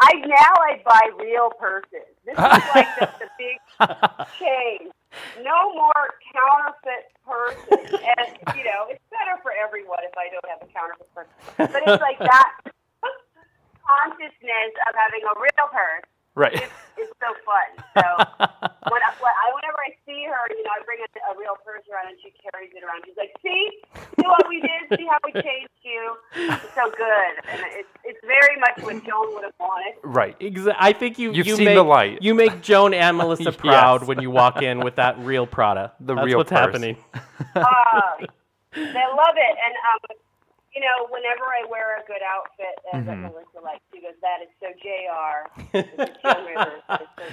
[0.00, 2.12] I now I buy real purses.
[2.26, 3.56] This is like the, the big
[4.38, 4.92] change.
[5.42, 10.62] No more counterfeit purses, and you know it's better for everyone if I don't have
[10.62, 11.30] a counterfeit purse.
[11.56, 12.50] But it's like that
[13.86, 16.54] consciousness of having a real purse Right.
[16.54, 17.68] it's, it's so fun.
[17.94, 18.06] So
[18.90, 21.56] when I, when I, whenever I see her, you know, I bring a, a real
[21.64, 23.02] purse around and she carries it around.
[23.04, 23.68] She's like, "See,
[24.16, 24.98] see what we did?
[24.98, 26.16] See how we changed you?
[26.36, 29.94] It's so good." And it's it's very much what Joan would have wanted.
[30.04, 30.38] Right.
[30.40, 32.18] Exa- I think you You've you seen make, the light.
[32.22, 33.56] You make Joan and Melissa Yes.
[33.56, 35.92] proud when you walk in with that real Prada.
[36.00, 36.58] The That's real what's purse.
[36.58, 36.96] happening.
[37.54, 37.62] Uh,
[38.74, 40.16] they love it, and um,
[40.80, 43.22] you know, whenever I wear a good outfit, as Mm-hmm.
[43.22, 46.80] Melissa likes, she goes, "That is so Jr." It's Rivers.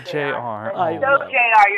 [0.06, 0.76] So JR.
[0.76, 1.70] I so love- Jr.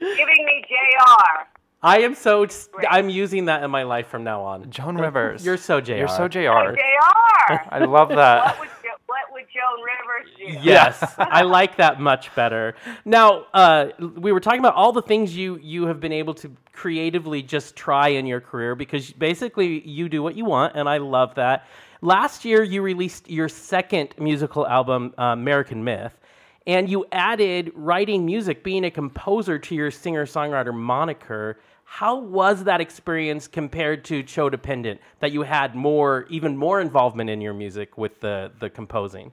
[0.00, 1.44] You're giving me Jr.
[1.82, 2.46] I am so
[2.88, 4.68] I'm using that in my life from now on.
[4.70, 5.44] Joan Rivers.
[5.46, 5.92] You're so Jr.
[5.94, 6.40] You're so JR.
[6.74, 6.80] Jr.
[7.70, 8.58] I love What that.
[8.58, 10.62] would jo- what would Joan Rivers?
[10.64, 12.74] Yes, I like that much better.
[13.04, 16.54] Now, uh, we were talking about all the things you you have been able to
[16.72, 20.98] creatively just try in your career because basically you do what you want, and I
[20.98, 21.66] love that.
[22.02, 26.18] Last year, you released your second musical album, uh, American Myth,
[26.66, 31.58] and you added writing music, being a composer to your singer songwriter moniker.
[31.84, 37.30] How was that experience compared to Cho Dependent That you had more, even more involvement
[37.30, 39.30] in your music with the the composing.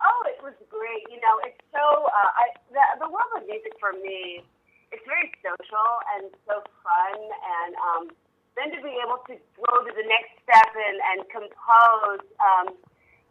[0.00, 1.02] Oh, it was great.
[1.10, 4.46] You know, it's so uh, I the, the world of music for me,
[4.94, 8.02] it's very social and so fun, and um,
[8.54, 12.22] then to be able to go to the next step and and compose.
[12.38, 12.78] Um,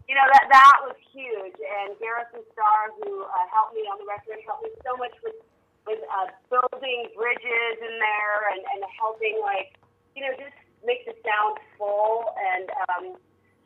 [0.04, 4.08] you know that that was huge, and Garrison Starr, who uh, helped me on the
[4.08, 5.39] record, helped me so much with
[5.88, 9.80] with uh, building bridges in there and and helping like
[10.15, 13.15] you know just make the sound full and um,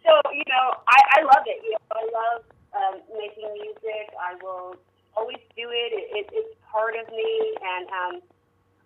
[0.06, 1.58] so you know I I love it.
[1.66, 2.42] You know I love
[2.78, 4.14] um, making music.
[4.22, 4.78] I will
[5.18, 5.94] always do it.
[5.94, 8.22] it, it it's part of me, and um,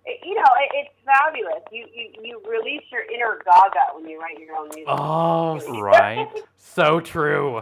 [0.06, 1.62] it, you know it, it's fabulous.
[1.72, 4.86] You, you you release your inner Gaga when you write your own music.
[4.88, 6.28] Oh, Right.
[6.58, 7.62] so true.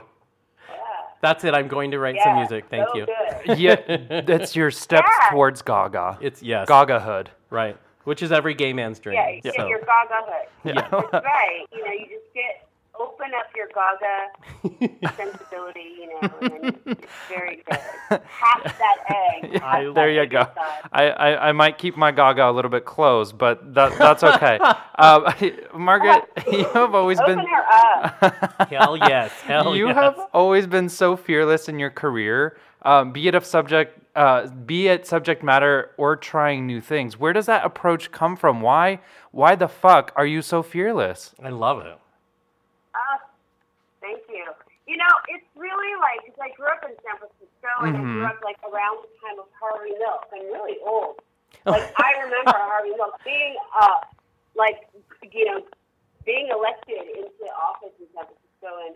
[0.70, 0.76] yeah.
[1.22, 1.54] That's it.
[1.54, 2.66] I'm going to write some music.
[2.70, 3.06] Thank so you.
[3.46, 3.60] Good.
[3.60, 5.30] Yeah, that's your steps Yeah.
[5.32, 6.18] towards Gaga.
[6.22, 7.30] It's yes, Gaga hood.
[7.50, 9.16] right, which is every gay man's dream.
[9.16, 9.68] Yeah, you get so.
[9.68, 10.48] your Gaga hood.
[10.64, 10.88] Yeah.
[11.12, 11.66] That's right.
[11.74, 12.69] You know, you just get
[13.00, 15.80] open up your Gaga sensibility.
[16.00, 17.80] You know, and it's very good.
[18.10, 19.50] Hatch that egg.
[19.52, 20.46] Yeah, hatch there you go.
[20.92, 24.60] I, I, I might keep my Gaga a little bit closed, but that, that's okay.
[24.98, 25.26] um,
[25.82, 27.46] Margaret, you have always Open been.
[27.48, 28.70] her up.
[28.70, 29.96] Hell yes, hell you yes.
[29.96, 34.88] have always been so fearless in your career, um, be it of subject, uh, be
[34.88, 37.18] it subject matter or trying new things.
[37.18, 38.62] Where does that approach come from?
[38.62, 39.00] Why,
[39.32, 41.34] why the fuck are you so fearless?
[41.42, 41.98] I love it.
[44.10, 44.50] Thank you.
[44.90, 48.26] You know, it's really like, because I grew up in San Francisco and I grew
[48.26, 50.26] up like around the time of Harvey Milk.
[50.34, 51.22] I'm really old.
[51.70, 54.02] Like, I remember Harvey Milk being, uh,
[54.58, 54.90] like,
[55.30, 55.62] you know,
[56.26, 58.96] being elected into office in San Francisco and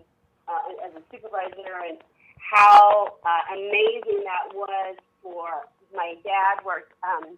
[0.49, 2.01] uh, as a supervisor and
[2.41, 7.37] how uh, amazing that was for my dad worked, um,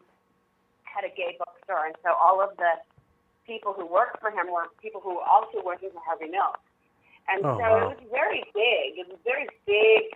[0.87, 1.91] had a gay bookstore.
[1.91, 2.79] And so all of the
[3.43, 6.55] people who worked for him were people who were also working for Harvey Milk.
[7.27, 7.89] And Oh, so wow.
[7.89, 8.99] it was very big.
[9.01, 10.13] It was a very big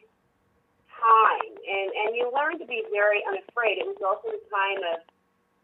[0.94, 1.52] time.
[1.68, 3.80] And, and you learn to be very unafraid.
[3.80, 5.00] It was also the time of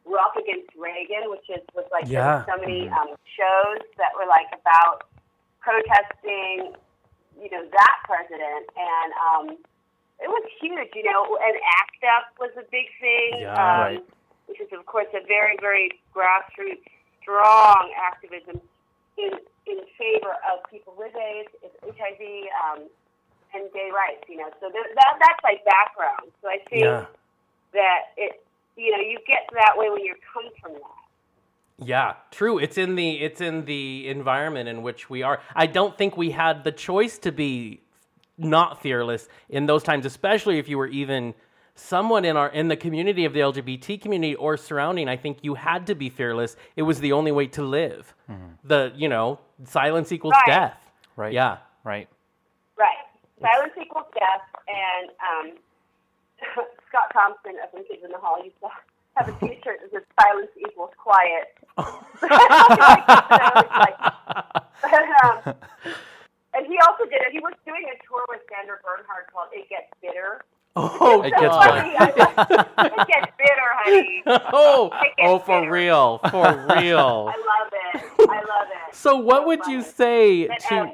[0.06, 2.46] Rock Against Reagan, which is was like Yeah.
[2.46, 5.06] so many um, shows that were like about
[5.62, 6.74] protesting,
[7.42, 8.66] you know, that president.
[8.78, 9.46] And um,
[10.22, 13.42] it was huge, you know, and ACT UP was a big thing.
[13.42, 14.04] Yeah, um, right.
[14.48, 16.86] Which is, of course, a very, very grassroots,
[17.22, 18.62] strong activism
[19.18, 19.32] in
[19.68, 22.22] in favor of people with AIDS, it's HIV,
[22.64, 22.88] um,
[23.54, 24.24] and gay rights.
[24.30, 26.32] You know, so there, that that's like background.
[26.42, 27.06] So I think Yeah.
[27.74, 31.06] that it, you know, you get that way when you come from that.
[31.78, 32.58] Yeah, true.
[32.58, 35.42] It's in the it's in the environment in which we are.
[35.56, 37.82] I don't think we had the choice to be
[38.38, 41.34] not fearless in those times, especially if you were even
[41.76, 45.08] someone in our in the community of the LGBT community or surrounding.
[45.10, 46.56] I think you had to be fearless.
[46.76, 48.14] It was the only way to live.
[48.64, 50.46] The you know silence equals Right.
[50.48, 50.78] death.
[51.16, 51.34] Right.
[51.34, 51.58] Yeah.
[51.84, 52.08] Right.
[52.78, 52.98] Right.
[53.42, 55.58] Silence equals death, and um,
[56.90, 58.70] Scott Thompson of New Kids in the Hall used to
[59.16, 61.56] have a T-shirt that says "Silence equals quiet."
[62.20, 62.28] So
[66.56, 67.32] and he also did it.
[67.32, 70.44] He was doing a tour with Sandra Bernhard called "It Gets Bitter."
[70.78, 71.96] Oh, It So gets funny.
[71.98, 74.24] I love- it gets bitter, honey.
[74.54, 75.72] oh, It gets oh, for bitter.
[75.72, 76.44] real, for
[76.76, 77.34] real.
[77.34, 78.02] I love it.
[78.30, 78.96] I love it.
[78.96, 79.86] So, what would you it.
[79.86, 80.76] say But, to?
[80.82, 80.92] um,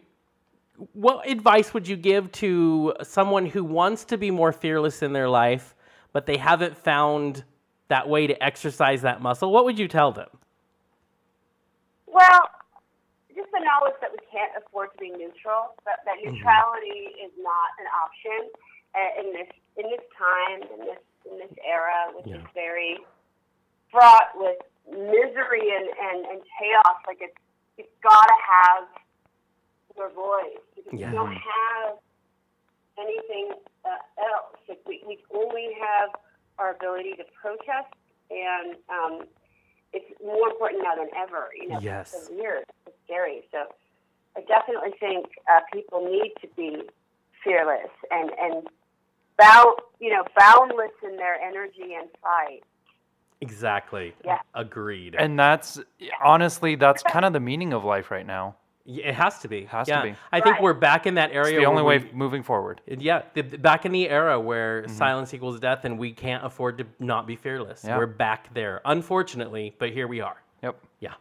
[0.94, 5.30] What advice would you give to someone who wants to be more fearless in their
[5.30, 5.74] life,
[6.14, 7.44] but they haven't found
[7.88, 9.52] that way to exercise that muscle?
[9.52, 10.30] What would you tell them?
[12.08, 12.42] Well,
[13.36, 16.36] just the knowledge that we can't afford to be neutral, that, that Mm-hmm.
[16.36, 18.50] neutrality is not an option
[18.94, 22.98] uh, in this in this time, in this in this era, which is very
[23.92, 24.58] fraught with
[24.90, 26.98] misery and, and, and chaos.
[27.08, 27.36] Like it's
[27.78, 28.84] you've got to have
[29.98, 31.10] your voice because Yeah.
[31.12, 31.98] you don't have
[32.98, 33.52] anything
[33.86, 34.58] uh, else.
[34.68, 36.10] Like we, we only have
[36.58, 37.94] our ability to protest,
[38.30, 39.28] and um,
[39.94, 41.50] it's more important now than ever.
[41.60, 42.14] You know, Yes.
[42.14, 43.44] it's so weird, it's scary.
[43.52, 43.66] So
[44.36, 46.84] I definitely think uh, people need to be
[47.44, 48.68] fearless and and
[49.42, 52.64] bound, you know, boundless in their energy and fight.
[53.42, 54.14] Exactly.
[54.24, 54.40] Yeah.
[54.54, 55.16] Agreed.
[55.18, 55.80] And that's
[56.24, 58.56] honestly, that's kind of the meaning of life right now.
[58.86, 59.66] It has to be.
[59.66, 60.16] Has to be.
[60.32, 61.60] I think we're back in that It's area.
[61.60, 62.82] the only where way we- moving forward.
[62.88, 64.94] Yeah, the, the- back in the era where Mm-hmm.
[64.96, 67.84] silence equals death, and we can't afford to not be fearless.
[67.86, 67.98] Yeah.
[67.98, 70.36] We're back there, unfortunately, but here we are.
[70.64, 70.78] Yep.
[71.00, 71.14] Yeah.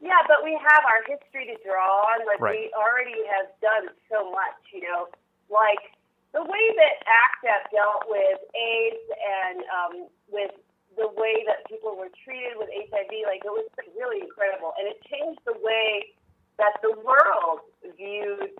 [0.00, 2.26] Yeah, but we have our history to draw on.
[2.26, 2.58] Like Right.
[2.58, 5.06] we already have done so much, you know,
[5.50, 5.93] like
[6.34, 9.94] the way that ACT dealt with AIDS and um,
[10.28, 10.50] with
[10.98, 13.66] the way that people were treated with HIV, like it was
[13.96, 16.10] really incredible, and it changed the way
[16.58, 17.62] that the world
[17.96, 18.50] viewed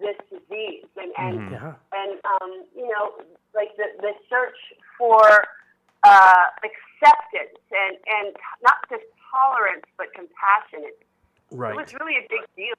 [0.00, 1.52] this disease, and and Mhm.
[1.52, 1.74] Yeah.
[1.92, 3.16] and um, you know,
[3.54, 4.56] like the the search
[4.96, 5.24] for
[6.04, 10.84] uh, acceptance and and not just tolerance but compassion.
[10.84, 10.96] It,
[11.72, 12.74] it was really a big deal.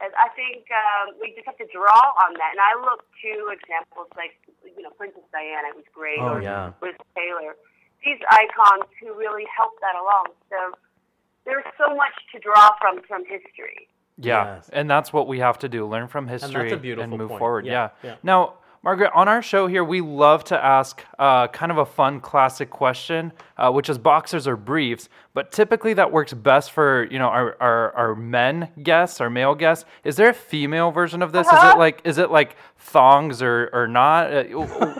[0.00, 2.50] And I think um, we just have to draw on that.
[2.54, 6.72] And I look to examples like you know Princess Diana, was great, Oh, or yeah.
[6.82, 7.54] Liz Taylor.
[8.04, 10.26] These icons who really helped that along.
[10.50, 10.78] So
[11.44, 13.88] there's so much to draw from from history.
[14.20, 14.68] Yeah, Yes.
[14.72, 17.38] and that's what we have to do: learn from history beautiful move point.
[17.38, 17.66] forward.
[17.66, 18.10] Yeah, Yeah.
[18.10, 18.16] yeah.
[18.22, 22.20] Now, Margaret, on our show here, we love to ask uh, kind of a fun
[22.20, 25.08] classic question, uh, which is boxers or briefs.
[25.34, 29.54] But typically, that works best for you know our, our, our men guests, our male
[29.56, 29.84] guests.
[30.04, 31.46] Is there a female version of this?
[31.48, 31.72] Is Uh-huh.
[31.74, 34.32] it like is it like thongs or or not?
[34.32, 34.44] Uh,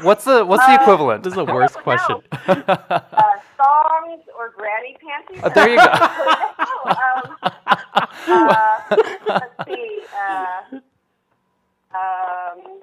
[0.02, 1.22] what's the what's the equivalent?
[1.22, 1.82] This is the worst No.
[1.82, 2.16] question.
[2.48, 5.42] Uh, thongs or granny panties.
[5.42, 5.82] Uh, there you go.
[6.94, 7.36] um,
[8.28, 8.96] uh,
[9.28, 10.00] let's see.
[10.16, 10.78] Uh,
[11.96, 12.80] um,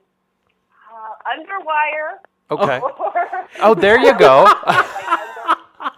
[0.95, 2.19] uh, underwire.
[2.51, 2.79] Okay.
[2.99, 4.45] Or, Oh, there you go.
[4.45, 4.53] under,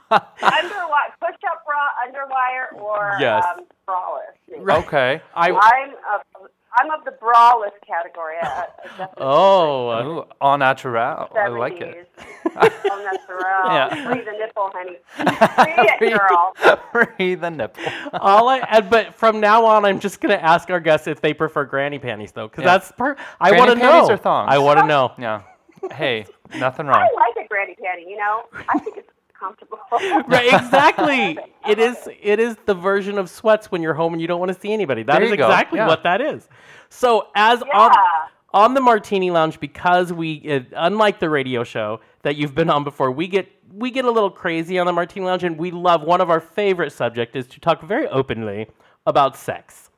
[0.41, 3.43] underwire, push-up bra, underwire, or Yes.
[3.45, 4.85] um, braless.
[4.85, 5.21] okay.
[5.35, 6.21] I I'm of,
[6.79, 8.35] I'm of the braless category.
[8.41, 8.65] I,
[8.99, 10.51] I oh Ooh, au.
[10.51, 12.09] I like it.
[12.45, 12.53] 70s.
[12.55, 13.65] Natural.
[13.65, 14.11] Yeah.
[14.11, 14.97] Free the nipple, honey.
[15.99, 16.77] Free it, girl.
[16.91, 17.83] Free the nipple.
[18.13, 21.33] all I and, but from now on, I'm just gonna ask our guests if they
[21.33, 22.77] prefer granny panties though, because Yeah.
[22.77, 23.15] that's per.
[23.39, 24.07] I want to know.
[24.09, 24.49] or thongs?
[24.51, 25.13] I want to know.
[25.17, 25.41] Yeah.
[25.91, 26.95] Hey, nothing wrong.
[26.97, 28.09] I like a granny panty.
[28.09, 29.79] You know, I think it's comfortable.
[30.27, 31.37] Right, exactly.
[31.67, 31.97] it is.
[32.21, 34.71] It is the version of sweats when you're home and you don't want to see
[34.73, 35.03] anybody.
[35.03, 35.45] That There is go.
[35.47, 35.87] exactly Yeah.
[35.87, 36.47] what that is.
[36.89, 37.77] So as Yeah.
[37.79, 37.91] on
[38.53, 42.83] on the Martini Lounge, because we, uh, unlike the radio show that you've been on
[42.83, 46.01] before, we get we get a little crazy on the Martini Lounge, and we love
[46.01, 48.67] one of our favorite subject is to talk very openly
[49.05, 49.89] about sex.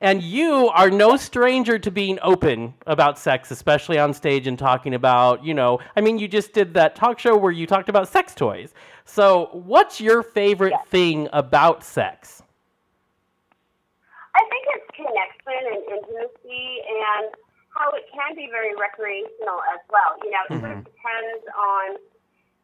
[0.00, 4.94] And you are no stranger to being open about sex, especially on stage and talking
[4.94, 8.08] about, you know, I mean, you just did that talk show where you talked about
[8.08, 8.72] sex toys.
[9.04, 10.82] So, what's your favorite Yeah.
[10.88, 12.42] thing about sex?
[14.34, 17.34] I think it's connection and intimacy and
[17.76, 20.16] how it can be very recreational as well.
[20.24, 20.90] You know, it sort of mm-hmm.
[20.96, 21.96] depends on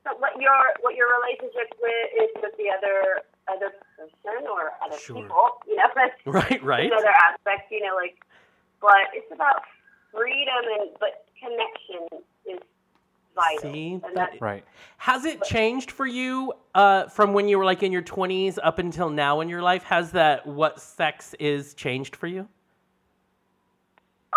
[0.07, 4.99] so what your what your relationship with is with the other other person or other
[4.99, 5.23] Sure.
[5.23, 5.59] people.
[5.66, 6.87] You know, that's Right, right.
[6.92, 7.71] another aspect.
[7.73, 8.16] You know, like,
[8.81, 9.62] but it's about
[10.12, 12.61] freedom and but connection is
[13.35, 13.73] vital.
[13.73, 14.64] See, that- Right.
[14.99, 18.79] Has it changed for you uh, from when you were like in your 20s up
[18.79, 19.83] until now in your life?
[19.85, 22.49] Has that what sex is changed for you?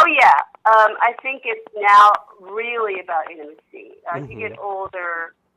[0.02, 0.32] Oh yeah,
[0.66, 3.96] um, I think it's now really about intimacy.
[4.14, 5.49] As you get older, it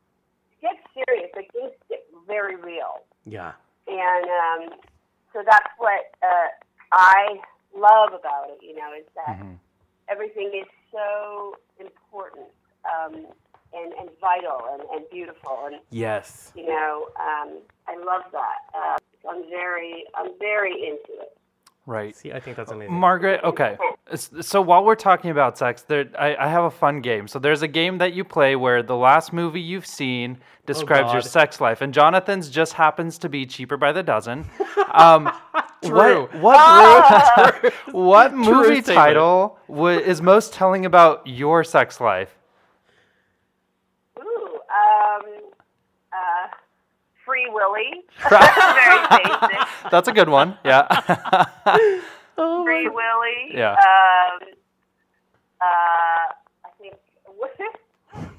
[0.62, 1.30] gets serious.
[1.36, 3.52] Like things get very real, Yeah.
[3.86, 4.26] and
[4.70, 4.78] um,
[5.32, 6.48] so that's what uh,
[6.92, 7.40] I
[7.76, 8.58] love about it.
[8.62, 9.58] You know, is that Mhm.
[10.08, 12.46] everything is so important
[12.84, 13.26] um,
[13.74, 16.52] and and vital and, and beautiful, and Yes.
[16.54, 18.58] you know, um, I love that.
[18.74, 18.96] Uh,
[19.28, 21.36] I'm very I'm very into it.
[21.84, 22.14] Right.
[22.14, 22.94] See, I think that's amazing.
[22.94, 23.76] Margaret, okay.
[24.40, 27.26] So while we're talking about sex, there I, I have a fun game.
[27.26, 31.22] So there's a game that you play where the last movie you've seen describes your
[31.22, 34.48] sex life, and Jonathan's just happens to be cheaper by the dozen.
[34.94, 35.32] Um,
[35.82, 36.28] True.
[36.32, 38.86] What what, mo- what movie statement.
[38.86, 42.36] title is most telling about your sex life?
[44.18, 45.22] Ooh, um,
[46.12, 46.48] uh,
[47.42, 48.04] Free Willy.
[49.90, 50.58] That's a good one.
[50.64, 50.86] Yeah.
[52.38, 53.52] Oh, Free Willy.
[53.52, 53.72] Yeah.
[53.72, 54.38] Um,
[55.60, 56.32] uh,
[56.64, 56.94] I think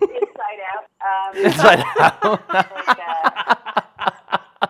[0.01, 0.85] Inside Out.
[1.05, 2.49] Um, Inside Out.
[2.49, 2.99] like,
[4.59, 4.67] uh,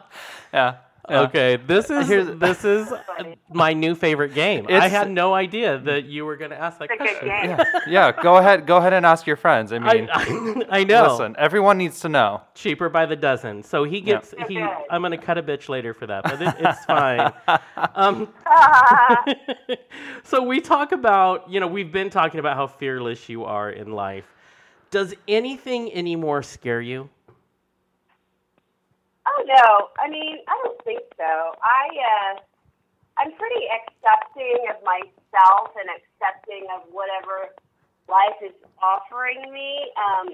[0.53, 0.75] yeah.
[1.09, 1.21] Yeah.
[1.21, 2.93] Okay, this is Here's- this is
[3.53, 4.65] my new favorite game.
[4.69, 7.19] I It's- had no idea that you were going to ask that it's a good
[7.29, 7.57] question.
[7.57, 7.65] game.
[7.87, 8.11] Yeah.
[8.21, 8.65] Go ahead.
[8.65, 9.73] Go ahead and ask your friends.
[9.73, 11.11] I mean, I, I, I know.
[11.11, 11.35] listen.
[11.37, 12.41] Everyone needs to know.
[12.55, 13.63] Cheaper by the dozen.
[13.63, 14.57] So he gets he.
[14.61, 14.73] Okay.
[14.89, 17.33] I'm going to cut a bitch later for that, but it, it's fine.
[17.95, 18.29] um,
[20.23, 23.91] so we talk about you know we've been talking about how fearless you are in
[23.91, 24.25] life.
[24.91, 27.09] Does anything anymore scare you?
[29.33, 31.55] Oh no, I mean I don't think so.
[31.63, 32.33] I uh,
[33.17, 37.53] I'm pretty accepting of myself and accepting of whatever
[38.09, 39.89] life is offering me.
[39.97, 40.29] Um,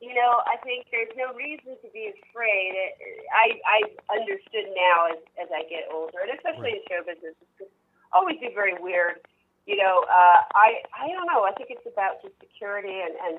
[0.00, 2.72] you know, I think there's no reason to be afraid.
[2.76, 2.92] It,
[3.32, 3.78] I I
[4.12, 7.70] understood now as as I get older, and especially in show business, it's
[8.12, 9.20] always be very weird.
[9.66, 11.44] You know, uh, I I don't know.
[11.44, 13.36] I think it's about just security and and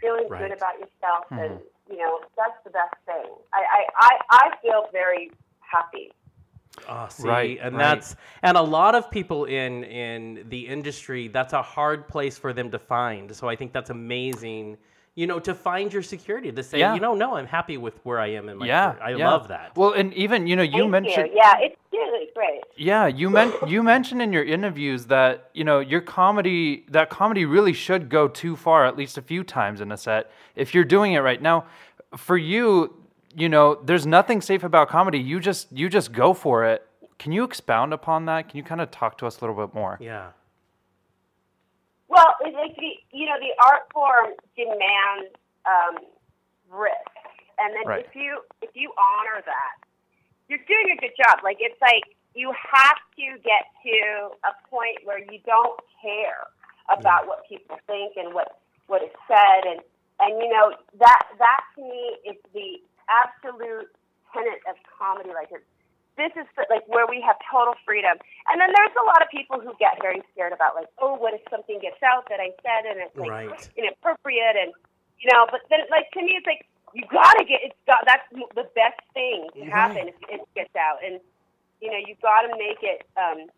[0.00, 0.48] feeling Right.
[0.48, 3.26] good about yourself, and you know that's the best thing.
[3.52, 6.12] I I I, I feel very happy.
[6.88, 7.82] Oh, see, Right, and right.
[8.00, 11.28] that's and a lot of people in in the industry.
[11.28, 13.34] That's a hard place for them to find.
[13.34, 14.78] So I think that's amazing.
[15.16, 16.94] You know, to find your security to say, Yeah.
[16.94, 18.92] you know, no, I'm happy with where I am in my Yeah.
[18.92, 19.02] career.
[19.02, 19.30] I yeah.
[19.30, 19.76] love that.
[19.76, 21.36] Well, and even you know you Thank mentioned you.
[21.42, 21.76] Yeah, it's
[22.40, 22.60] really great.
[22.76, 27.44] Yeah, you meant you mentioned in your interviews that you know your comedy that comedy
[27.44, 30.84] really should go too far at least a few times in a set if you're
[30.84, 31.66] doing it right now.
[32.16, 32.94] For you,
[33.36, 35.18] you know, there's nothing safe about comedy.
[35.18, 36.86] You just you just go for it.
[37.18, 38.48] Can you expound upon that?
[38.48, 39.98] Can you kind of talk to us a little bit more?
[40.00, 40.30] yeah.
[42.08, 45.30] Well, it's like the you know the art form demands
[45.64, 46.02] um,
[46.68, 47.14] risk,
[47.58, 48.04] and then Right.
[48.06, 49.86] if you if you honor that,
[50.48, 51.38] you're doing a good job.
[51.44, 52.02] Like it's like
[52.34, 56.46] you have to get to a point where you don't care
[56.90, 59.80] about what people think and what what is said, and
[60.20, 62.78] and you know that that to me is the
[63.10, 63.90] absolute
[64.34, 65.30] tenet of comedy.
[65.34, 65.66] Like it's
[66.18, 68.18] this is the, like where we have total freedom.
[68.50, 71.32] And then there's a lot of people who get very scared about like, oh, what
[71.32, 73.62] if something gets out that I said and it's like Right.
[73.78, 74.70] inappropriate and
[75.22, 75.46] you know.
[75.50, 79.00] But then like to me, it's like you gotta get it's got that's the best
[79.14, 79.72] thing to Right.
[79.72, 81.22] happen if it gets out and
[81.80, 83.48] you know you've got to make it um,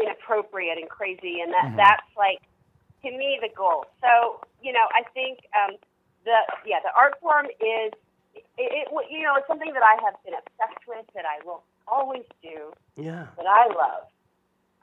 [0.00, 2.40] inappropriate and crazy and that that's like
[3.04, 3.84] to me the goal.
[4.00, 5.76] So you know I think um,
[6.24, 7.92] the yeah the art form is
[8.34, 11.62] it, it you know it's something that I have been obsessed with that I will
[11.86, 13.26] always do Yeah.
[13.36, 14.04] that I love.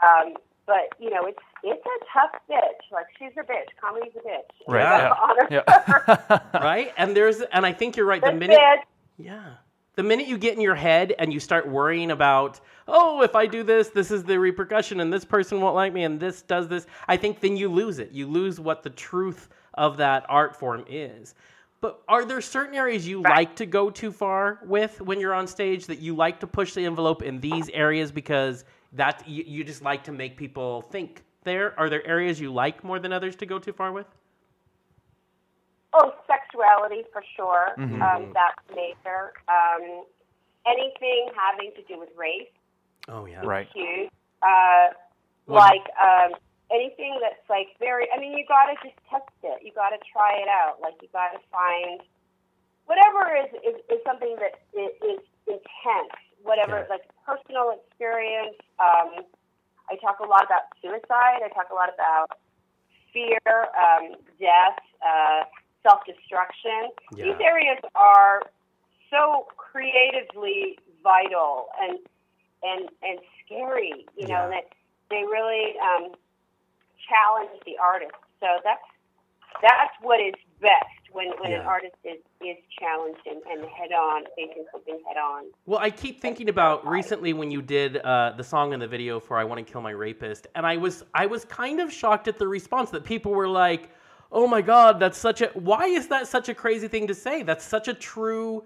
[0.02, 0.34] Um,
[0.66, 2.92] but you know, it's it's a tough bitch.
[2.92, 3.70] Like she's a bitch.
[3.80, 4.52] Comedy's a bitch.
[4.68, 5.12] Right.
[5.50, 5.64] Yeah.
[5.68, 6.40] yeah.
[6.54, 6.94] Right?
[6.98, 8.22] And there's and I think you're right.
[8.24, 8.84] The This minute bitch.
[9.18, 9.44] Yeah.
[9.96, 13.46] The minute you get in your head and you start worrying about, oh, if I
[13.46, 16.70] do this, this is the repercussion and this person won't like me and this does
[16.70, 18.12] this, I think then you lose it.
[18.12, 21.36] You lose what the truth of that art form is.
[21.82, 25.48] But are there certain areas you like to go too far with when you're on
[25.48, 29.64] stage that you like to push the envelope in these areas because that you, you
[29.64, 31.78] just like to make people think there?
[31.80, 34.06] Are there areas you like more than others to go too far with?
[35.94, 37.74] Oh, sexuality for sure.
[37.78, 38.02] Mhm.
[38.02, 39.34] Um, that's major.
[39.48, 40.06] Um,
[40.66, 42.48] anything having to do with race,
[43.10, 43.42] Oh yeah.
[43.44, 43.68] Right.
[43.74, 44.10] huge.
[44.42, 44.90] Uh,
[45.48, 46.36] Well- like um,
[46.72, 48.08] anything that's like very.
[48.14, 49.64] I mean, you gotta just test it.
[49.64, 50.80] You gotta try it out.
[50.80, 52.02] Like you gotta find
[52.86, 56.14] whatever is is, is something that is, is intense.
[56.44, 56.96] Whatever, Yeah.
[56.96, 58.56] like personal experience.
[58.80, 59.26] Um,
[59.90, 61.42] I talk a lot about suicide.
[61.44, 62.40] I talk a lot about
[63.12, 63.40] fear,
[63.76, 65.44] um, death, uh,
[65.84, 66.92] self-destruction.
[67.16, 67.26] Yeah.
[67.26, 68.42] These areas are
[69.10, 72.00] so creatively vital and
[72.64, 74.06] and and scary.
[74.18, 74.50] You know Yeah.
[74.50, 74.66] that
[75.10, 76.12] they really um,
[77.10, 78.14] challenge the artist.
[78.40, 78.82] So that's
[79.62, 84.24] that's what is best when, when an artist is, is challenged and, and head on,
[84.38, 85.44] facing something head on.
[85.66, 89.20] Well, I keep thinking about recently when you did uh, the song and the video
[89.20, 92.28] for "I Want to Kill My Rapist," and I was I was kind of shocked
[92.28, 93.90] at the response that people were like,
[94.32, 97.44] "Oh my God, that's such a why is that such a crazy thing to say?
[97.44, 98.64] That's such a true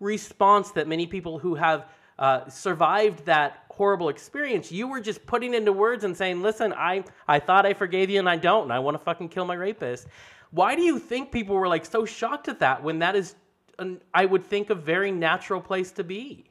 [0.00, 1.86] response that many people who have
[2.18, 4.70] uh, survived that horrible experience.
[4.70, 8.18] You were just putting into words and saying, "Listen, I I thought I forgave you
[8.18, 10.08] and I don't, and I want to fucking kill my rapist."
[10.50, 13.34] Why do you think people were like so shocked at that when that is,
[13.80, 16.44] an, I would think, a very natural place to be?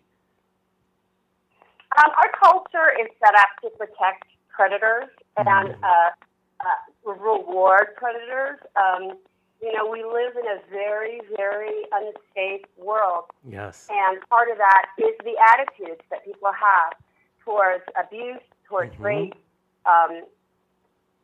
[1.98, 5.84] Um, our culture is set up to protect predators and Mm-hmm.
[5.84, 6.10] uh, uh,
[7.06, 8.60] reward predators.
[8.76, 9.18] Um,
[9.62, 13.88] you know, we live in a very, very unsafe world, Yes.
[13.90, 16.94] and part of that is the attitudes that people have
[17.46, 19.04] towards abuse, towards Mm-hmm.
[19.04, 19.36] rape.
[19.86, 20.24] Um,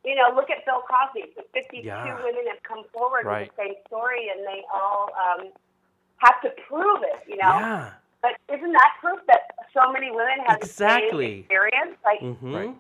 [0.05, 1.33] you know, look at Bill Cosby.
[1.35, 2.15] The 52 Yeah.
[2.23, 3.47] women have come forward Right.
[3.49, 5.51] with the same story, and they all um,
[6.17, 7.19] have to prove it.
[7.27, 7.91] You know, Yeah.
[8.21, 11.25] but isn't that proof that so many women have the Exactly.
[11.27, 11.97] same experience?
[12.05, 12.55] Like, Mm-hmm.
[12.55, 12.75] Right.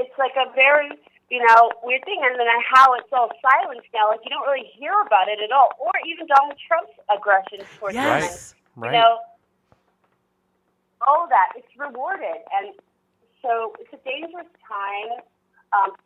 [0.00, 0.90] it's like a very,
[1.30, 2.20] you know, weird thing.
[2.22, 5.52] And then how it's all silenced now, like you don't really hear about it at
[5.52, 5.70] all.
[5.78, 8.26] Or even Donald Trump's aggression towards women.
[8.26, 8.54] Yes.
[8.76, 8.92] Right.
[8.92, 9.18] You know,
[11.06, 12.44] all that, it's rewarded.
[12.52, 12.74] And
[13.40, 15.22] so it's a dangerous time.
[15.72, 15.96] Um,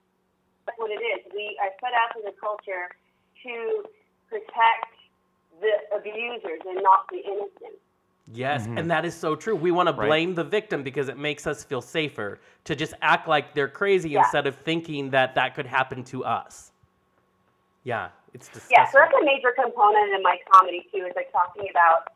[0.67, 1.25] that's what it is.
[1.35, 2.93] We are set up in the culture
[3.45, 3.85] to
[4.29, 4.93] protect
[5.61, 7.81] the abusers and not the innocent.
[8.33, 9.55] Yes, and that is so true.
[9.55, 10.07] We want to Right.
[10.09, 14.11] blame the victim because it makes us feel safer to just act like they're crazy
[14.11, 14.21] Yeah.
[14.21, 16.73] instead of thinking that that could happen to us.
[17.83, 18.77] Yeah, it's disgusting.
[18.79, 22.15] Yeah, so that's a major component in my comedy too, is like talking about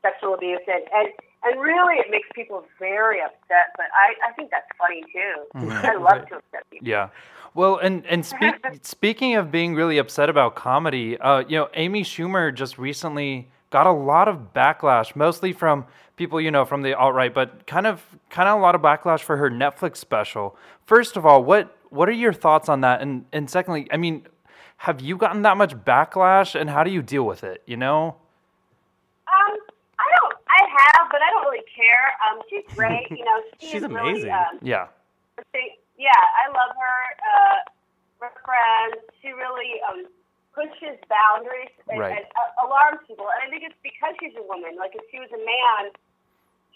[0.00, 1.08] sexual abuse and and,
[1.42, 5.44] and really it makes people very upset, but I, I think that's funny too.
[5.54, 6.88] I love to upset people.
[6.88, 7.10] Yeah.
[7.52, 12.02] Well, and and speak, speaking of being really upset about comedy, uh, you know, Amy
[12.02, 16.94] Schumer just recently got a lot of backlash, mostly from people you know from the
[16.94, 20.56] alt right, but kind of kind of a lot of backlash for her Netflix special.
[20.86, 23.00] First of all, what what are your thoughts on that?
[23.00, 24.26] And and secondly, I mean,
[24.78, 27.62] have you gotten that much backlash, and how do you deal with it?
[27.66, 28.16] You know.
[29.28, 29.56] Um,
[29.98, 32.12] I don't I have, but I don't really care.
[32.30, 34.30] Um, she's great, you know, she She's is really, amazing.
[34.32, 34.86] um, Yeah.
[35.38, 37.00] I think- yeah, I love her.
[37.20, 37.56] Uh,
[38.20, 39.04] we're friends.
[39.20, 40.06] She really um,
[40.60, 42.12] pushes boundaries and, Right.
[42.20, 43.24] and uh, alarms people.
[43.32, 44.76] And I think it's because she's a woman.
[44.76, 45.92] Like if she was a man,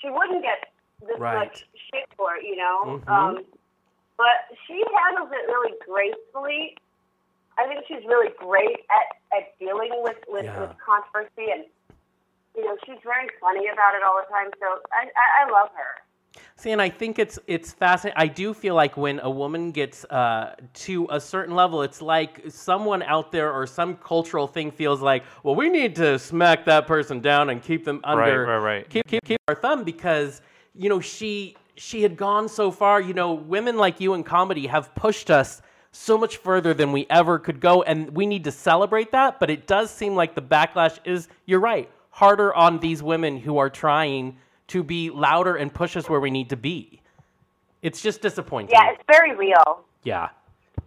[0.00, 0.72] she wouldn't get
[1.04, 1.44] this Right.
[1.44, 2.96] much shit for it, you know.
[3.04, 3.08] Mhm.
[3.08, 3.44] Um,
[4.16, 6.78] but she handles it really gracefully.
[7.58, 9.06] I think she's really great at,
[9.36, 10.60] at dealing with with, Yeah.
[10.60, 11.66] with controversy and.
[12.56, 15.70] You know, she's very funny about it all the time, so I, I, I love
[15.74, 15.98] her.
[16.56, 18.16] See, and I think it's it's fascinating.
[18.20, 22.42] I do feel like when a woman gets uh, to a certain level, it's like
[22.48, 26.86] someone out there or some cultural thing feels like, well, we need to smack that
[26.86, 28.90] person down and keep them under, right, right.
[28.90, 30.40] keep keep keep our thumb because
[30.74, 33.00] you know she she had gone so far.
[33.00, 35.60] You know, women like you in comedy have pushed us
[35.90, 39.38] so much further than we ever could go, and we need to celebrate that.
[39.38, 43.58] But it does seem like the backlash is, you're right, harder on these women who
[43.58, 44.36] are trying
[44.68, 47.00] to be louder and push us where we need to be.
[47.82, 48.70] It's just disappointing.
[48.72, 49.84] Yeah, it's very real.
[50.04, 50.28] yeah.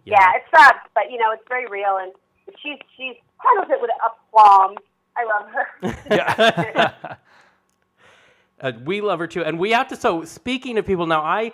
[0.04, 2.12] Yeah, it sucks, but you know, it's very real, and
[2.62, 4.76] she's she's handles it with aplomb.
[5.16, 5.96] I love her.
[6.16, 7.14] Yeah.
[8.60, 9.94] Uh, we love her too, and we have to.
[9.94, 11.52] So, speaking of people, now I,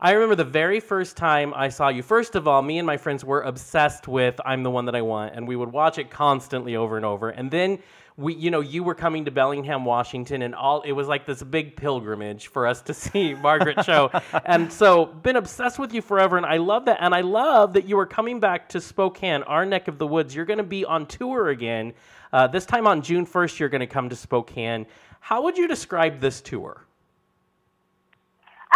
[0.00, 2.02] I remember the very first time I saw you.
[2.02, 5.02] First of all, me and my friends were obsessed with "I'm the One That I
[5.02, 7.28] Want," and we would watch it constantly over and over.
[7.28, 7.78] And then
[8.18, 10.80] we, you know, you were coming to Bellingham, Washington, and all.
[10.82, 14.10] It was like this big pilgrimage for us to see Margaret Cho,
[14.46, 16.36] and so been obsessed with you forever.
[16.36, 19.66] And I love that, and I love that you are coming back to Spokane, our
[19.66, 20.34] neck of the woods.
[20.34, 21.92] You're going to be on tour again.
[22.32, 24.86] Uh, this time on June 1st, you're going to come to Spokane.
[25.20, 26.82] How would you describe this tour?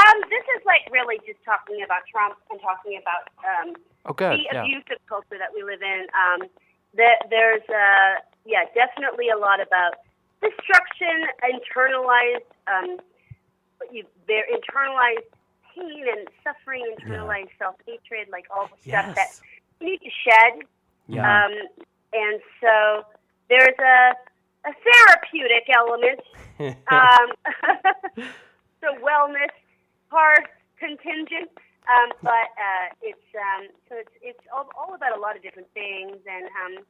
[0.01, 3.75] um, this is like really just talking about Trump and talking about um,
[4.07, 4.63] oh, the Yeah.
[4.63, 6.07] abusive culture that we live in.
[6.17, 6.49] Um,
[6.95, 8.21] that there's uh,
[8.51, 9.95] yeah, definitely a lot about
[10.43, 12.99] destruction, internalized, um,
[13.93, 15.31] you, their internalized
[15.75, 19.41] pain and suffering, internalized self hatred, like all the stuff that Yes.
[19.81, 20.67] we need to shed.
[21.07, 21.45] Yeah.
[21.45, 21.53] Um,
[22.13, 23.05] and so
[23.49, 24.15] there's a,
[24.69, 26.21] a therapeutic element,
[26.91, 27.29] um,
[28.81, 29.55] the wellness
[30.11, 30.49] part
[30.79, 31.51] contingent.
[31.89, 35.69] Um, but uh, it's um, so it's it's all, all about a lot of different
[35.75, 36.85] things and um,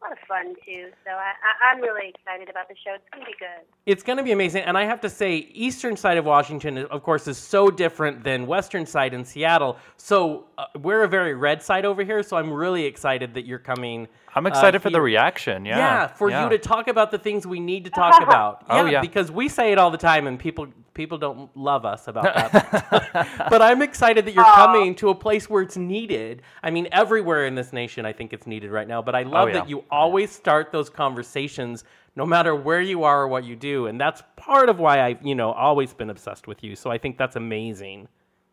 [0.00, 0.90] a lot of fun too.
[1.04, 2.94] So I, I, I'm really excited about the show.
[2.94, 3.66] It's gonna be good.
[3.86, 4.62] It's to be amazing.
[4.64, 8.46] And I have to say, eastern side of Washington, of course, is so different than
[8.46, 9.76] western side in Seattle.
[9.96, 12.22] So uh, we're a very red side over here.
[12.22, 14.08] So I'm really excited that you're coming.
[14.36, 15.64] I'm uh, excited for the reaction.
[15.64, 15.78] Yeah.
[15.78, 16.44] Yeah, for yeah.
[16.44, 18.64] you to talk about the things we need to talk about.
[18.76, 19.00] Oh, yeah.
[19.00, 23.46] because we say it all the time, and people people don't love us about that.
[23.50, 26.42] but I'm excited that you're coming to a place where it's needed.
[26.62, 29.00] I mean, everywhere in this nation, I think it's needed right now.
[29.00, 29.54] But I love Oh, yeah.
[29.54, 31.84] that you always start those conversations
[32.16, 33.86] no matter where you are or what you do.
[33.86, 36.74] And that's part of why I've, you know, always been obsessed with you.
[36.74, 38.08] So I think that's amazing.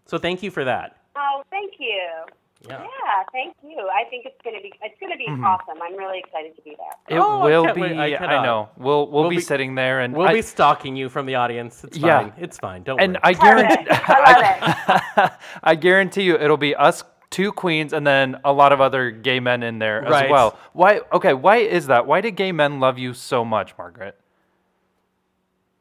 [0.06, 0.98] So thank you for that.
[1.16, 2.26] Oh, thank you.
[2.68, 2.80] Yeah.
[2.80, 3.90] Yeah, thank you.
[3.94, 5.44] I think it's gonna be it's gonna be mm-hmm.
[5.44, 5.82] awesome.
[5.82, 7.18] I'm really excited to be there.
[7.18, 7.82] It Oh, will can't be.
[7.82, 7.98] wait.
[7.98, 8.70] I I, know.
[8.78, 11.36] We'll we'll, We'll be, be- sitting there, and We'll I, be stalking you from the
[11.36, 11.84] audience.
[11.84, 12.22] It's Yeah.
[12.22, 12.34] fine.
[12.38, 12.84] It's fine.
[12.84, 13.22] Don't and worry.
[13.24, 13.86] I guarantee.
[13.90, 15.32] I love it.
[15.64, 19.40] I guarantee you, it'll be us two queens, and then a lot of other gay
[19.42, 20.26] men in there Right.
[20.26, 20.58] as well.
[20.72, 21.02] Why?
[21.12, 22.06] Okay, why is that?
[22.08, 24.18] Why do gay men love you so much, Margaret?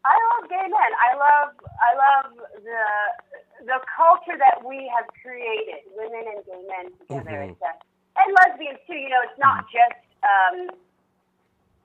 [0.04, 0.72] I love gay men.
[0.72, 2.32] I love I love
[2.64, 3.31] the
[3.66, 7.50] the culture that we have created, women and gay men together, Mhm.
[7.52, 7.72] it's, uh,
[8.22, 8.94] and lesbians too.
[8.94, 10.70] You know, it's not just um,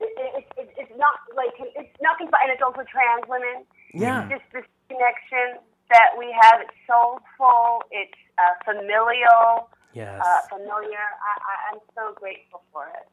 [0.00, 2.50] it, it, it, it's not like it's not confined.
[2.50, 3.64] And it's also trans women.
[3.94, 4.22] yeah.
[4.30, 5.58] It's just this connection
[5.90, 6.60] that we have.
[6.60, 7.82] It's soulful.
[7.90, 9.70] It's uh, familial.
[9.94, 10.20] Yes.
[10.22, 11.02] Uh, familiar.
[11.02, 13.08] I, I, I'm so grateful for it.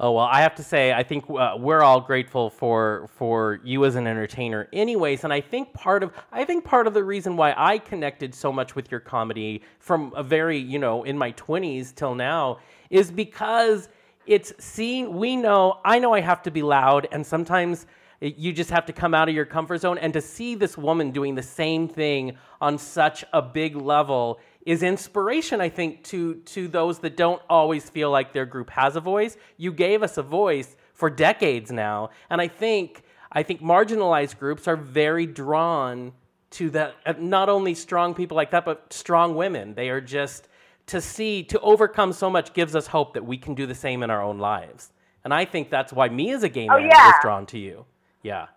[0.00, 3.84] Oh well, I have to say, I think uh, we're all grateful for for you
[3.84, 5.24] as an entertainer, anyways.
[5.24, 8.52] And I think part of I think part of the reason why I connected so
[8.52, 12.58] much with your comedy from a very you know in my twenties till now
[12.90, 13.88] is because
[14.24, 15.16] it's seeing.
[15.16, 17.86] We know I know I have to be loud, and sometimes
[18.20, 19.98] you just have to come out of your comfort zone.
[19.98, 24.38] And to see this woman doing the same thing on such a big level
[24.68, 28.96] is inspiration, I think, to to those that don't always feel like their group has
[28.96, 29.38] a voice.
[29.56, 33.02] You gave us a voice for decades now, and I think
[33.32, 36.12] I think marginalized groups are very drawn
[36.50, 36.96] to that.
[37.06, 39.74] uh, Not only strong people like that, but strong women.
[39.74, 40.48] They are just
[40.88, 44.02] to see to overcome so much gives us hope that we can do the same
[44.02, 44.92] in our own lives.
[45.24, 47.12] And I think that's why me as a gay man was yeah.
[47.22, 47.86] drawn to you.
[48.22, 48.48] Yeah.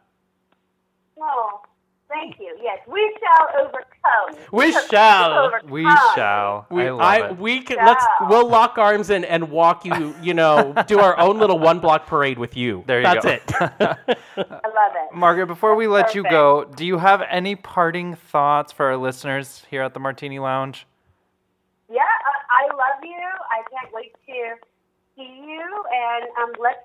[1.21, 1.61] Oh,
[2.11, 2.55] thank you.
[2.61, 4.45] Yes, we shall overcome.
[4.51, 5.45] We shall.
[5.45, 5.69] overcome.
[5.69, 5.83] We
[6.15, 6.67] shall.
[6.69, 7.37] We, I love it.
[7.37, 11.39] we can let's we'll lock arms and, and walk you, you know, do our own
[11.39, 12.83] little one block parade with you.
[12.87, 13.69] There you That's go.
[13.79, 14.17] That's it.
[14.37, 15.15] I love it.
[15.15, 19.65] Margaret, before we let you go, do you have any parting thoughts for our listeners
[19.69, 20.85] here at the Martini Lounge?
[21.89, 23.11] Yeah, I, I love you.
[23.51, 24.55] I can't wait to
[25.15, 26.79] see you, and um, let's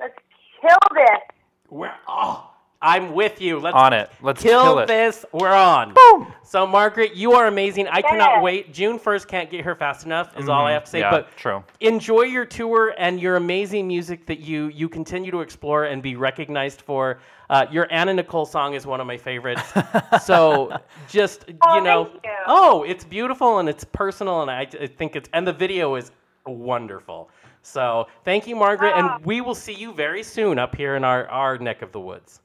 [0.00, 0.18] let's
[0.60, 1.36] kill this.
[1.70, 2.50] We're oh,
[2.80, 3.58] I'm with you.
[3.58, 4.08] Let's On it.
[4.22, 4.86] Let's kill, kill it.
[4.86, 5.24] this.
[5.32, 5.94] We're on.
[5.94, 6.32] Boom.
[6.44, 7.88] So Margaret, you are amazing.
[7.88, 8.42] I cannot Yes.
[8.44, 8.72] wait.
[8.72, 10.30] June first can't get here fast enough.
[10.38, 11.00] Is all I have to say.
[11.00, 11.14] Mm-hmm.
[11.14, 11.64] Yeah, but true.
[11.80, 16.14] enjoy your tour and your amazing music that you you continue to explore and be
[16.16, 17.18] recognized for.
[17.50, 19.62] Uh, your Anna Nicole song is one of my favorites.
[20.24, 20.70] so
[21.08, 22.30] just Oh, you know, thank you.
[22.46, 26.12] oh, it's beautiful and it's personal, and I, I think it's and the video is
[26.46, 27.30] wonderful.
[27.62, 29.16] So thank you, Margaret, Ah.
[29.16, 32.00] and we will see you very soon up here in our our neck of the
[32.00, 32.40] woods.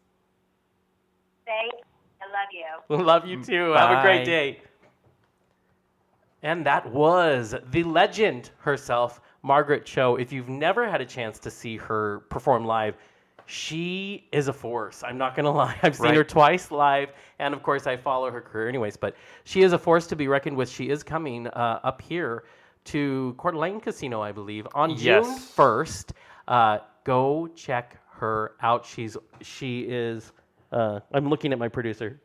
[1.46, 1.78] Thanks.
[2.22, 3.04] I love you.
[3.06, 3.72] Love you too.
[3.74, 4.62] Have a great day.
[6.42, 10.16] And that was the legend herself, Margaret Cho.
[10.18, 12.96] If you've never had a chance to see her perform live,
[13.46, 15.04] she is a force.
[15.04, 15.78] I'm not going to lie.
[15.84, 16.16] I've seen Right.
[16.18, 18.98] her twice live, and of course, I follow her career anyways.
[18.98, 20.70] But she is a force to be reckoned with.
[20.70, 22.44] She is coming uh, up here
[22.86, 26.12] to Coeur d'Alene Casino, I believe, on June 1st.
[26.48, 28.86] Uh, go check her out.
[28.86, 30.32] She's she is.
[30.74, 32.20] Uh, I'm looking at my producer.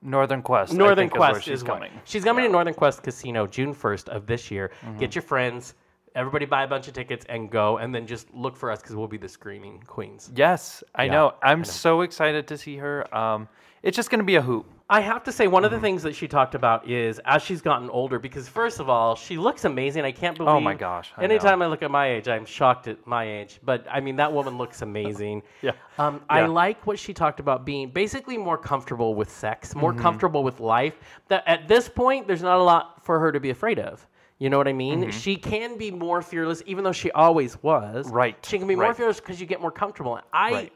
[0.00, 0.72] Northern Quest.
[0.72, 1.92] I Northern think is where Quest she's is what- coming.
[2.04, 4.70] She's coming to Northern Quest Casino June 1st of this year.
[4.82, 4.98] Mm-hmm.
[4.98, 5.74] Get your friends,
[6.14, 8.96] everybody buy a bunch of tickets and go, and then just look for us because
[8.96, 10.30] we'll be the screaming queens.
[10.34, 11.34] Yes, I know.
[11.42, 13.12] I'm so excited to see her.
[13.14, 13.48] Um,
[13.82, 14.64] it's just going to be a hoot.
[14.90, 15.66] I have to say, one Mm-hmm.
[15.74, 18.88] of the things that she talked about is as she's gotten older, because first of
[18.88, 20.04] all, she looks amazing.
[20.04, 20.48] I can't believe.
[20.50, 21.24] Oh my gosh, I know.
[21.26, 23.60] anytime I look at my age, I'm shocked at my age.
[23.62, 25.42] But I mean, that woman looks amazing.
[25.62, 25.72] Yeah.
[25.98, 30.00] Um, I like what she talked about being basically more comfortable with sex, more Mm-hmm.
[30.02, 30.94] comfortable with life.
[31.28, 34.06] That at this point, there's not a lot for her to be afraid of.
[34.38, 35.10] You know what I mean?
[35.10, 38.06] She can be more fearless, even though she always was.
[38.06, 38.14] Mm-hmm.
[38.16, 38.96] Right, She can be more right.
[38.96, 40.20] fearless because you get more comfortable.
[40.32, 40.72] I Right.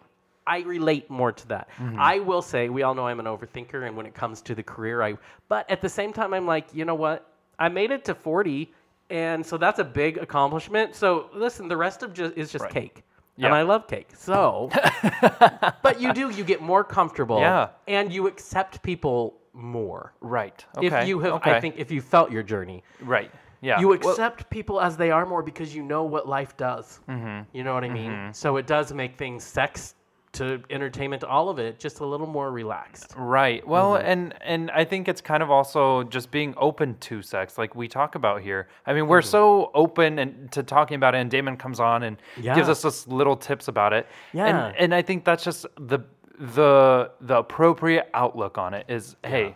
[0.47, 1.69] I relate more to that.
[1.79, 2.01] Mm-hmm.
[2.01, 4.63] I will say, we all know I'm an overthinker, and when it comes to the
[4.63, 5.17] career, I.
[5.49, 7.29] But at the same time, I'm like, you know what?
[7.59, 8.73] I made it to 40,
[9.11, 10.95] and so that's a big accomplishment.
[10.95, 12.73] So listen, the rest of just is just Right.
[12.73, 13.05] cake,
[13.37, 13.47] Yeah.
[13.47, 14.09] and I love cake.
[14.17, 14.71] So,
[15.83, 17.69] but you do, you get more comfortable, Yeah.
[17.87, 20.15] and you accept people more.
[20.21, 20.65] Right.
[20.79, 20.87] Okay.
[20.87, 21.53] If you have, okay.
[21.53, 23.31] I think, if you felt your journey, Right.
[23.61, 23.79] Yeah.
[23.79, 26.99] you Well, accept people as they are more because you know what life does.
[27.09, 27.57] Mm-hmm.
[27.57, 28.33] You know what I mean?
[28.35, 29.95] So it does make things sex
[30.33, 33.13] to entertainment, to all of it, just a little more relaxed.
[33.17, 33.67] Right.
[33.67, 34.07] Well, Mm-hmm.
[34.07, 37.87] and and I think it's kind of also just being open to sex, like we
[37.87, 38.69] talk about here.
[38.87, 39.29] I mean, we're Mm-hmm.
[39.29, 42.55] so open and to talking about it, and Damon comes on and Yeah.
[42.55, 44.07] gives us just little tips about it.
[44.33, 44.47] Yeah.
[44.69, 46.01] And and I think that's just the
[46.39, 49.55] the the appropriate outlook on it is, hey,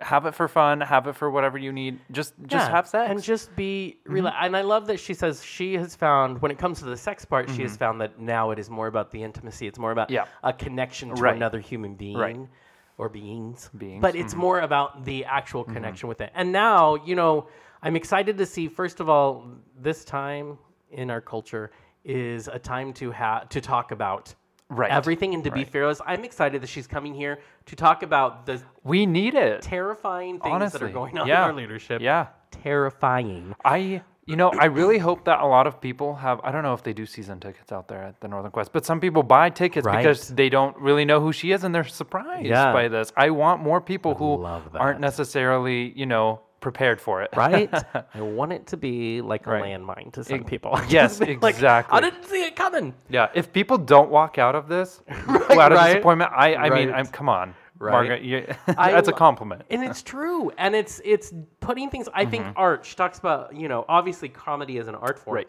[0.00, 1.98] have it for fun, have it for whatever you need.
[2.10, 3.10] Just just Yeah, have sex.
[3.10, 4.26] and just be mm-hmm.
[4.26, 6.96] rela- And I love that she says she has found when it comes to the
[6.96, 7.78] sex part, she has mm-hmm.
[7.78, 9.66] found that now it is more about the intimacy.
[9.66, 10.26] It's more about Yeah.
[10.42, 11.36] a connection to Right.
[11.36, 12.48] another human being
[12.96, 13.70] or beings.
[13.76, 14.40] Beings, But it's mm-hmm.
[14.40, 16.30] more about the actual connection with it.
[16.34, 17.48] And now, you know,
[17.82, 18.68] I'm excited to see.
[18.68, 19.46] First of all,
[19.80, 20.58] this time
[20.90, 21.70] in our culture
[22.04, 24.34] is a time to have to talk about.
[24.70, 24.90] Right.
[24.90, 26.00] Everything and to be fearless.
[26.04, 29.62] I'm excited that she's coming here to talk about the we need it.
[29.62, 30.80] terrifying things honestly.
[30.80, 31.44] that are going on yeah.
[31.44, 32.02] in our leadership.
[32.02, 32.26] Yeah.
[32.50, 33.54] Terrifying.
[33.64, 36.74] I you know, I really hope that a lot of people have I don't know
[36.74, 39.48] if they do season tickets out there at the Northern Quest, but some people buy
[39.48, 42.70] tickets because they don't really know who she is and they're surprised Yeah.
[42.74, 43.10] by this.
[43.16, 44.44] I want more people who
[44.74, 47.30] aren't necessarily, you know, prepared for it.
[47.36, 47.72] right?
[48.14, 49.64] I want it to be like a Right.
[49.64, 50.78] landmine to some people.
[50.88, 51.96] yes, like, exactly.
[51.96, 52.94] I didn't see it coming.
[53.08, 55.94] Yeah, if people don't walk out of this out of right.
[55.94, 56.98] disappointment, I I mean, Right.
[56.98, 57.54] I'm come on.
[57.80, 57.92] Right.
[57.92, 58.44] Margaret, you,
[58.76, 59.62] I that's a lo- compliment.
[59.70, 60.50] And it's true.
[60.58, 62.58] And it's it's putting things I think mm-hmm.
[62.58, 65.36] art, she talks about, you know, obviously comedy is an art form.
[65.36, 65.48] Right.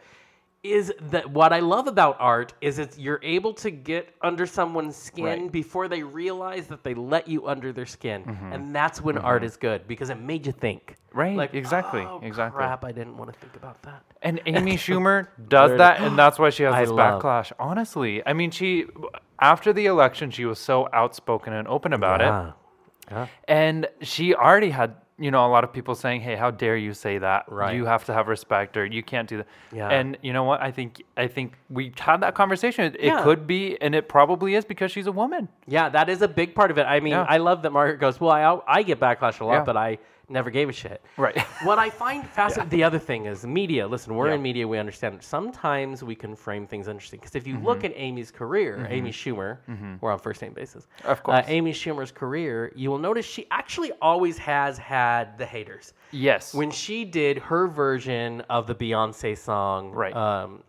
[0.61, 4.97] Is that what I love about art is it's you're able to get under someone's
[4.97, 5.51] skin Right.
[5.51, 8.23] before they realize that they let you under their skin.
[8.25, 8.51] Mm-hmm.
[8.53, 9.25] And that's when mm-hmm.
[9.25, 10.97] art is good because it made you think.
[11.13, 14.03] Right, Like exactly, "Oh, exactly." Crap, I didn't want to think about that.
[14.21, 17.51] And Amy Schumer does that, and that's why she has this love- backlash.
[17.57, 18.85] Honestly, I mean, she
[19.39, 22.51] after the election, she was so outspoken and open about it, Yeah.
[23.11, 23.27] Yeah.
[23.47, 26.93] and she already had you know a lot of people saying, "Hey, how dare you
[26.93, 27.45] say that?
[27.51, 27.75] Right.
[27.75, 29.89] You have to have respect, or you can't do that." Yeah.
[29.89, 30.61] And you know what?
[30.61, 32.85] I think I think we had that conversation.
[32.85, 35.49] It, it could be, and it probably is because she's a woman.
[35.67, 36.83] Yeah, that is a big part of it.
[36.83, 37.25] I mean, Yeah.
[37.27, 39.63] I love that Margaret goes, Well, I, I get backlash a lot, Yeah.
[39.63, 39.97] but I
[40.29, 41.01] never gave a shit.
[41.17, 41.37] Right.
[41.63, 43.87] what I find fascinating, the other thing is media.
[43.87, 44.35] Listen, we're Yeah.
[44.35, 45.21] in media, we understand.
[45.23, 47.19] Sometimes we can frame things interesting.
[47.19, 49.57] Because if you look at Amy's career, Amy Schumer,
[50.01, 50.87] we're on first name basis.
[51.03, 51.45] Of Uh, course.
[51.47, 55.93] Amy Schumer's career, you will notice she actually always has had the haters.
[56.11, 56.53] Yes.
[56.53, 60.15] When she did her version of the Beyonce song, Right.
[60.15, 60.63] Um,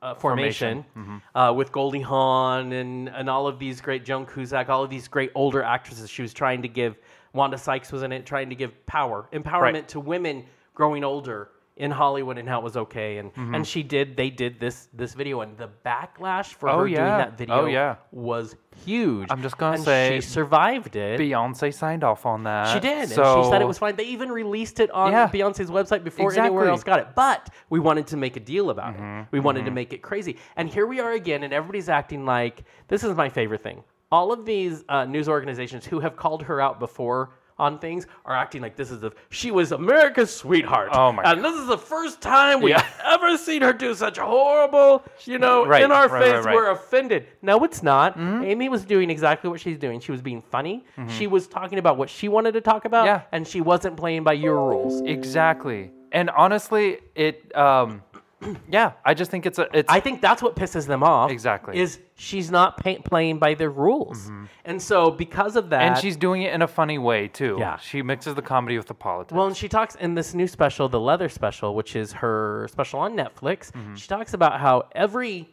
[0.00, 1.22] uh, Formation, Formation.
[1.34, 5.08] uh, with Goldie Hawn and, and all of these great Joan Cusack, all of these
[5.08, 6.08] great older actresses.
[6.08, 6.96] She was trying to give
[7.32, 9.88] Wanda Sykes was in it, trying to give power, empowerment Right.
[9.88, 13.18] to women growing older in Hollywood and how it was okay.
[13.18, 14.16] And and she did.
[14.16, 16.76] They did this this video, and the backlash for Mm-hmm.
[16.76, 16.96] Oh, her yeah.
[16.96, 17.96] doing that video Oh, yeah.
[18.10, 19.28] was huge.
[19.30, 21.20] I'm just gonna and say she survived it.
[21.20, 22.72] Beyonce signed off on that.
[22.74, 23.94] She did, So and she said it was fine.
[23.94, 25.28] They even released it on Yeah.
[25.28, 27.08] Beyonce's website before anywhere else got it.
[27.14, 29.26] But we wanted to make a deal about Mm-hmm, it.
[29.30, 30.36] We wanted to make it crazy.
[30.56, 33.84] And here we are again, and everybody's acting like this is my favorite thing.
[34.10, 38.36] All of these uh, news organizations who have called her out before on things are
[38.36, 40.90] acting like this is the she was America's sweetheart.
[40.92, 42.86] Oh my And this is the first time we've Yeah.
[43.04, 46.32] ever seen her do such horrible, you know, Right, in our right, face.
[46.34, 46.44] right.
[46.44, 46.54] Mm-hmm.
[46.54, 47.26] We're offended.
[47.42, 48.16] No, it's not.
[48.16, 49.98] Amy was doing exactly what she's doing.
[49.98, 50.84] She was being funny.
[51.08, 53.22] She was talking about what she wanted to talk about, Yeah.
[53.32, 55.00] and she wasn't playing by your rules.
[55.02, 55.90] Exactly.
[56.12, 58.02] And honestly, it um
[58.70, 61.30] yeah, I just think it's a it's I think that's what pisses them off.
[61.30, 61.74] Exactly.
[61.74, 61.82] Mm-hmm.
[61.82, 64.30] Is she's not pay- playing by their rules,
[64.64, 67.56] and so because of that, and she's doing it in a funny way too.
[67.58, 67.76] Yeah.
[67.78, 69.36] She mixes the comedy with the politics.
[69.36, 73.00] Well, and she talks in this new special, the Leather Special, which is her special
[73.00, 73.72] on Netflix.
[73.72, 73.94] Mm-hmm.
[73.96, 75.48] She talks about how every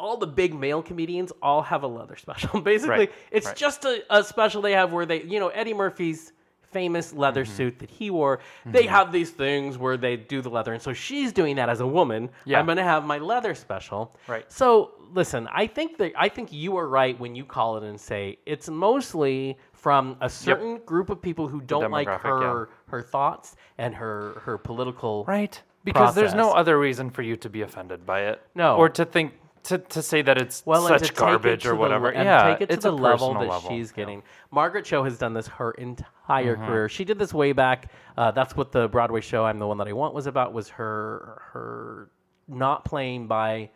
[0.00, 2.60] all the big male comedians all have a leather special.
[2.62, 3.56] Basically, Right, it's right.
[3.56, 6.32] just a, a special they have where they, you know, Eddie Murphy's
[6.72, 7.56] famous leather Mm-hmm.
[7.56, 8.40] suit that he wore.
[8.66, 11.80] They have these things where they do the leather, and so she's doing that as
[11.80, 12.30] a woman.
[12.44, 12.58] Yeah.
[12.58, 14.16] I'm gonna have my leather special.
[14.26, 14.50] Right.
[14.50, 18.00] So listen, I think that I think you are right when you call it and
[18.00, 22.52] say it's mostly from a certain group of people who don't like demographic, yeah.
[22.52, 25.60] her her thoughts and her her political right?
[25.84, 28.40] Because there's no other reason for you to be offended by it.
[28.54, 28.76] No.
[28.76, 29.32] Or to think
[29.64, 32.10] to, to say that it's well such garbage or whatever.
[32.10, 33.70] and yeah, take it to it's the a level that level.
[33.70, 33.96] she's Yeah.
[33.96, 34.22] getting.
[34.50, 36.66] Margaret Cho has done this her entire Mm-hmm.
[36.66, 36.88] career.
[36.88, 37.92] She did this way back.
[38.16, 40.52] Uh, that's what the Broadway show "I'm the One That I Want" was about.
[40.52, 42.10] Was her her
[42.48, 43.70] not playing by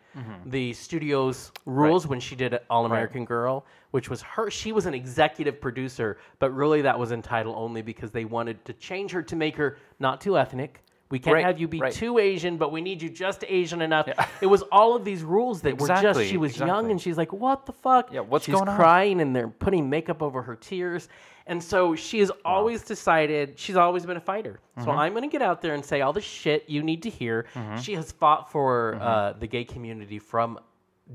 [0.45, 4.49] the studio's rules when she did All American Girl, which was her.
[4.51, 8.73] She was an executive producer, but really that was entitled only because they wanted to
[8.73, 10.83] change her to make her not too ethnic.
[11.09, 11.93] We can't Right, have you be right.
[11.93, 14.09] too Asian, but we need you just Asian enough.
[14.41, 16.21] It was all of these rules that were just.
[16.23, 18.75] She was young and she's like, "What the fuck?" Yeah, what's she's going on?
[18.75, 21.07] crying and they're putting makeup over her tears.
[21.49, 24.59] And so she has always decided she's always been a fighter.
[24.79, 24.99] So Mm-hmm.
[24.99, 27.45] I'm going to get out there and say all the shit you need to hear.
[27.81, 29.01] She has fought for Mm-hmm.
[29.07, 30.59] uh, the gay community from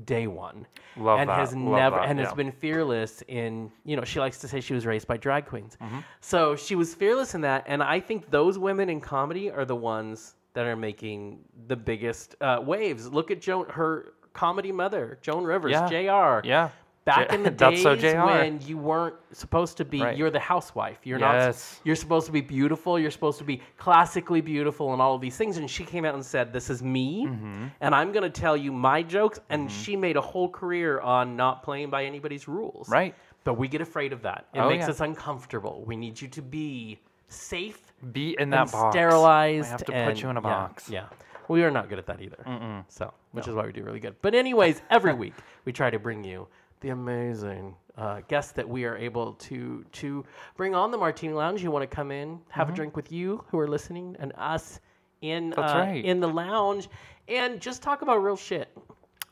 [0.05, 0.65] day one,
[0.97, 2.25] Love and that, has love never that, and yeah.
[2.25, 5.45] has been fearless in you know she likes to say she was raised by drag
[5.45, 5.77] queens.
[5.81, 5.99] Mm-hmm.
[6.21, 9.75] So she was fearless in that, and I think those women in comedy are the
[9.75, 13.07] ones that are making the biggest uh, waves.
[13.11, 15.87] Look at Joan, her comedy mother, Joan Rivers, Yeah.
[15.87, 16.47] Jr.
[16.47, 16.69] Yeah.
[17.05, 17.95] Back Yeah, in the days so
[18.25, 20.17] when you weren't supposed to be Right.
[20.17, 21.79] you're the housewife you're Yes.
[21.79, 25.21] not you're supposed to be beautiful you're supposed to be classically beautiful and all of
[25.21, 27.65] these things and she came out and said this is me Mm-hmm.
[27.81, 31.35] and i'm going to tell you my jokes and she made a whole career on
[31.35, 33.13] not playing by anybody's rules Right.
[33.43, 34.91] but we get afraid of that it Oh, makes yeah.
[34.91, 38.93] us uncomfortable we need you to be safe Be in that box.
[38.93, 40.89] sterilized We have to and- put you in a box.
[40.89, 41.07] yeah
[41.49, 42.41] we are not good at that either
[42.87, 45.33] so which is why we do really good but anyways every week
[45.65, 46.47] we try to bring you
[46.83, 50.23] the amazing uh, guests that we are able to to
[50.57, 53.43] bring on the martini lounge you want to come in have a drink with you
[53.49, 54.79] who are listening and us
[55.21, 55.59] in Mm-hmm.
[55.59, 56.03] Uh, right.
[56.05, 56.89] in the lounge
[57.27, 58.69] and just talk about real shit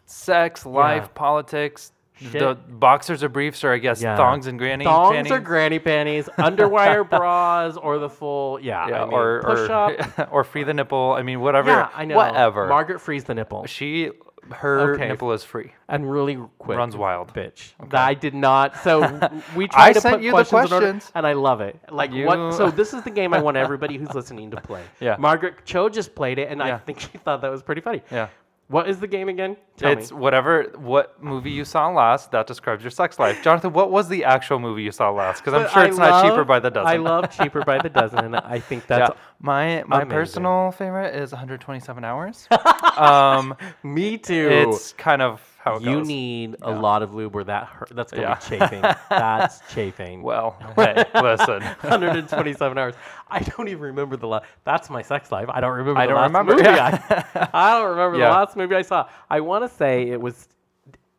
[0.05, 1.07] Sex, life, Yeah.
[1.13, 1.93] politics.
[2.15, 2.33] Shit.
[2.33, 4.15] The boxers or briefs, or I guess Yeah.
[4.17, 5.31] thongs and granny thongs panties.
[5.31, 9.71] or granny panties underwire bras or the full yeah, yeah, I mean, or push or,
[9.71, 11.13] up or free the nipple.
[11.17, 11.69] I mean, whatever.
[11.69, 12.67] yeah i know Whatever.
[12.67, 14.11] margaret frees the nipple she,
[14.51, 15.07] her Okay.
[15.07, 15.71] nipple is free.
[15.87, 17.33] and really quick Runs wild.
[17.33, 17.73] bitch.
[17.93, 18.75] I did not.
[18.77, 19.01] So
[19.55, 21.79] we tried I to sent put you the questions, order, and I love it.
[21.89, 22.53] Like You- what?
[22.55, 24.83] So this is the game I want everybody who's listening to play.
[24.99, 25.15] Yeah.
[25.19, 28.01] Margaret Cho just played it, and I think she thought that was pretty funny.
[28.11, 28.27] Yeah.
[28.72, 29.57] What is the game again?
[29.76, 30.17] Tell it's me.
[30.17, 33.43] whatever what movie you saw last that describes your sex life.
[33.43, 35.43] Jonathan, what was the actual movie you saw last?
[35.43, 36.88] Because I'm sure I it's not cheaper by the dozen.
[36.88, 39.22] I love cheaper by the dozen, I think that's yeah.
[39.41, 40.09] My my amazing.
[40.09, 42.47] personal favorite is 127 hours.
[42.97, 44.47] um, me too.
[44.49, 46.07] it's kind of how it you goes.
[46.07, 47.89] need a lot of lube, or that hurt.
[47.93, 48.36] That's gonna Yeah.
[48.36, 48.82] be chafing.
[49.09, 50.24] that's chafing.
[50.24, 51.62] Well, hey, listen.
[51.82, 52.95] 127 hours.
[53.30, 54.45] I don't even remember the last.
[54.64, 55.47] That's my sex life.
[55.49, 55.99] I don't remember.
[55.99, 57.28] I the don't last remember, Movie yeah.
[57.36, 58.28] I, I don't remember Yeah.
[58.30, 59.07] the last movie I saw.
[59.30, 60.47] I want to say it was,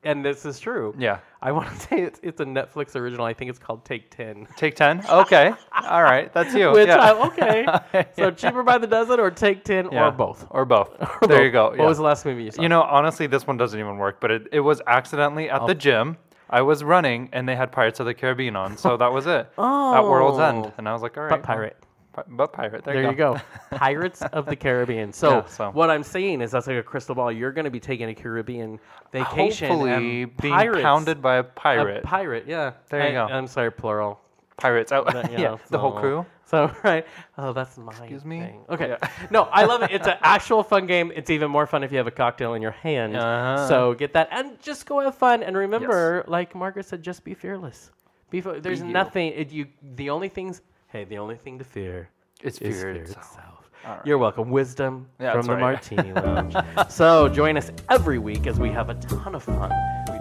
[0.05, 0.95] and this is true.
[0.99, 1.19] Yeah.
[1.41, 3.25] I want to say it's it's a Netflix original.
[3.27, 4.47] I think it's called Take Ten.
[4.57, 5.05] Take 10?
[5.09, 5.53] Okay.
[5.85, 6.33] All right.
[6.33, 6.71] That's you.
[6.73, 7.13] Which yeah.
[7.13, 8.07] I, okay.
[8.17, 10.09] So cheaper by the dozen, or Take Ten, Yeah.
[10.09, 10.47] or both.
[10.51, 10.91] Or both.
[11.01, 11.45] Or there both.
[11.45, 11.65] you go.
[11.71, 11.87] What yeah.
[11.87, 12.63] was the last movie you saw?
[12.63, 15.67] You know, honestly, this one doesn't even work, but it, it was accidentally at Oh.
[15.67, 16.17] the gym.
[16.51, 19.49] I was running and they had Pirates of the Caribbean on, so that was it.
[19.57, 19.95] oh.
[19.95, 20.67] At World's End.
[20.67, 20.73] Oh.
[20.77, 21.31] And I was like, all right.
[21.31, 21.77] But pirate.
[21.81, 22.85] pi- but pirate.
[22.85, 23.41] There, There you go.
[23.71, 25.13] Pirates of the Caribbean.
[25.13, 27.33] So, Yeah, so- what I'm saying is that's like a crystal ball.
[27.33, 28.79] You're going to be taking a Caribbean
[29.13, 29.69] vacation.
[29.69, 32.05] Hopefully, and being pirates, pounded by a a pirate.
[32.05, 32.73] pirate, yeah.
[32.91, 33.25] There you go.
[33.25, 34.21] I'm sorry, plural.
[34.57, 35.07] Pirates out.
[35.07, 36.27] But, yeah, know, the whole crew.
[36.45, 37.07] So right.
[37.39, 38.41] Oh, that's my Excuse me?
[38.41, 38.61] thing.
[38.69, 38.97] Okay.
[39.31, 39.91] no, I love it.
[39.91, 41.11] It's an actual fun game.
[41.17, 43.17] It's even more fun if you have a cocktail in your hand.
[43.17, 43.69] Uh-huh.
[43.69, 45.43] So get that and just go have fun.
[45.43, 47.91] And remember, like Margaret said, just be fearless.
[48.31, 48.41] Be.
[48.41, 49.33] There's Be nothing.
[49.33, 49.67] It, you.
[49.97, 50.61] The only things.
[50.93, 52.09] Hey, the only thing to fear
[52.43, 53.27] It's is fear fear itself.
[53.31, 53.71] itself.
[53.85, 54.07] All right.
[54.07, 54.51] You're welcome.
[54.51, 55.61] Wisdom Yeah, from the right.
[55.61, 56.55] Martini Lounge.
[56.89, 59.73] so join us every week as we have a ton of fun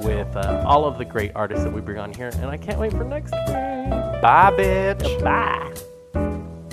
[0.04, 2.32] with uh, all of the great artists that we bring on here.
[2.36, 3.48] And I can't wait for next week.
[4.22, 5.24] Bye, bitch.
[5.24, 6.72] Bye.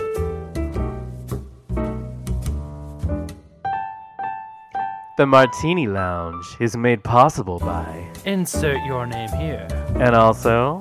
[5.17, 9.67] The Martini Lounge is made possible by, Insert your name here.
[9.97, 10.79] and also,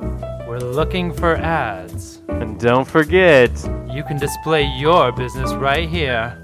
[0.47, 2.16] We're looking for ads.
[2.29, 3.51] And don't forget,
[3.89, 6.37] You can display your business right here.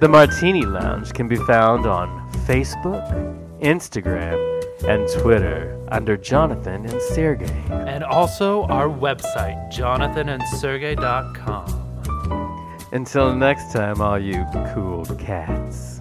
[0.00, 2.08] the Martini Lounge can be found on
[2.46, 3.04] Facebook,
[3.62, 4.38] Instagram,
[4.86, 7.50] and Twitter under Jonathan and Sergey.
[7.70, 11.82] And also our website, jonathanandsergey.com.
[12.92, 15.95] Until next time, all you cool cats.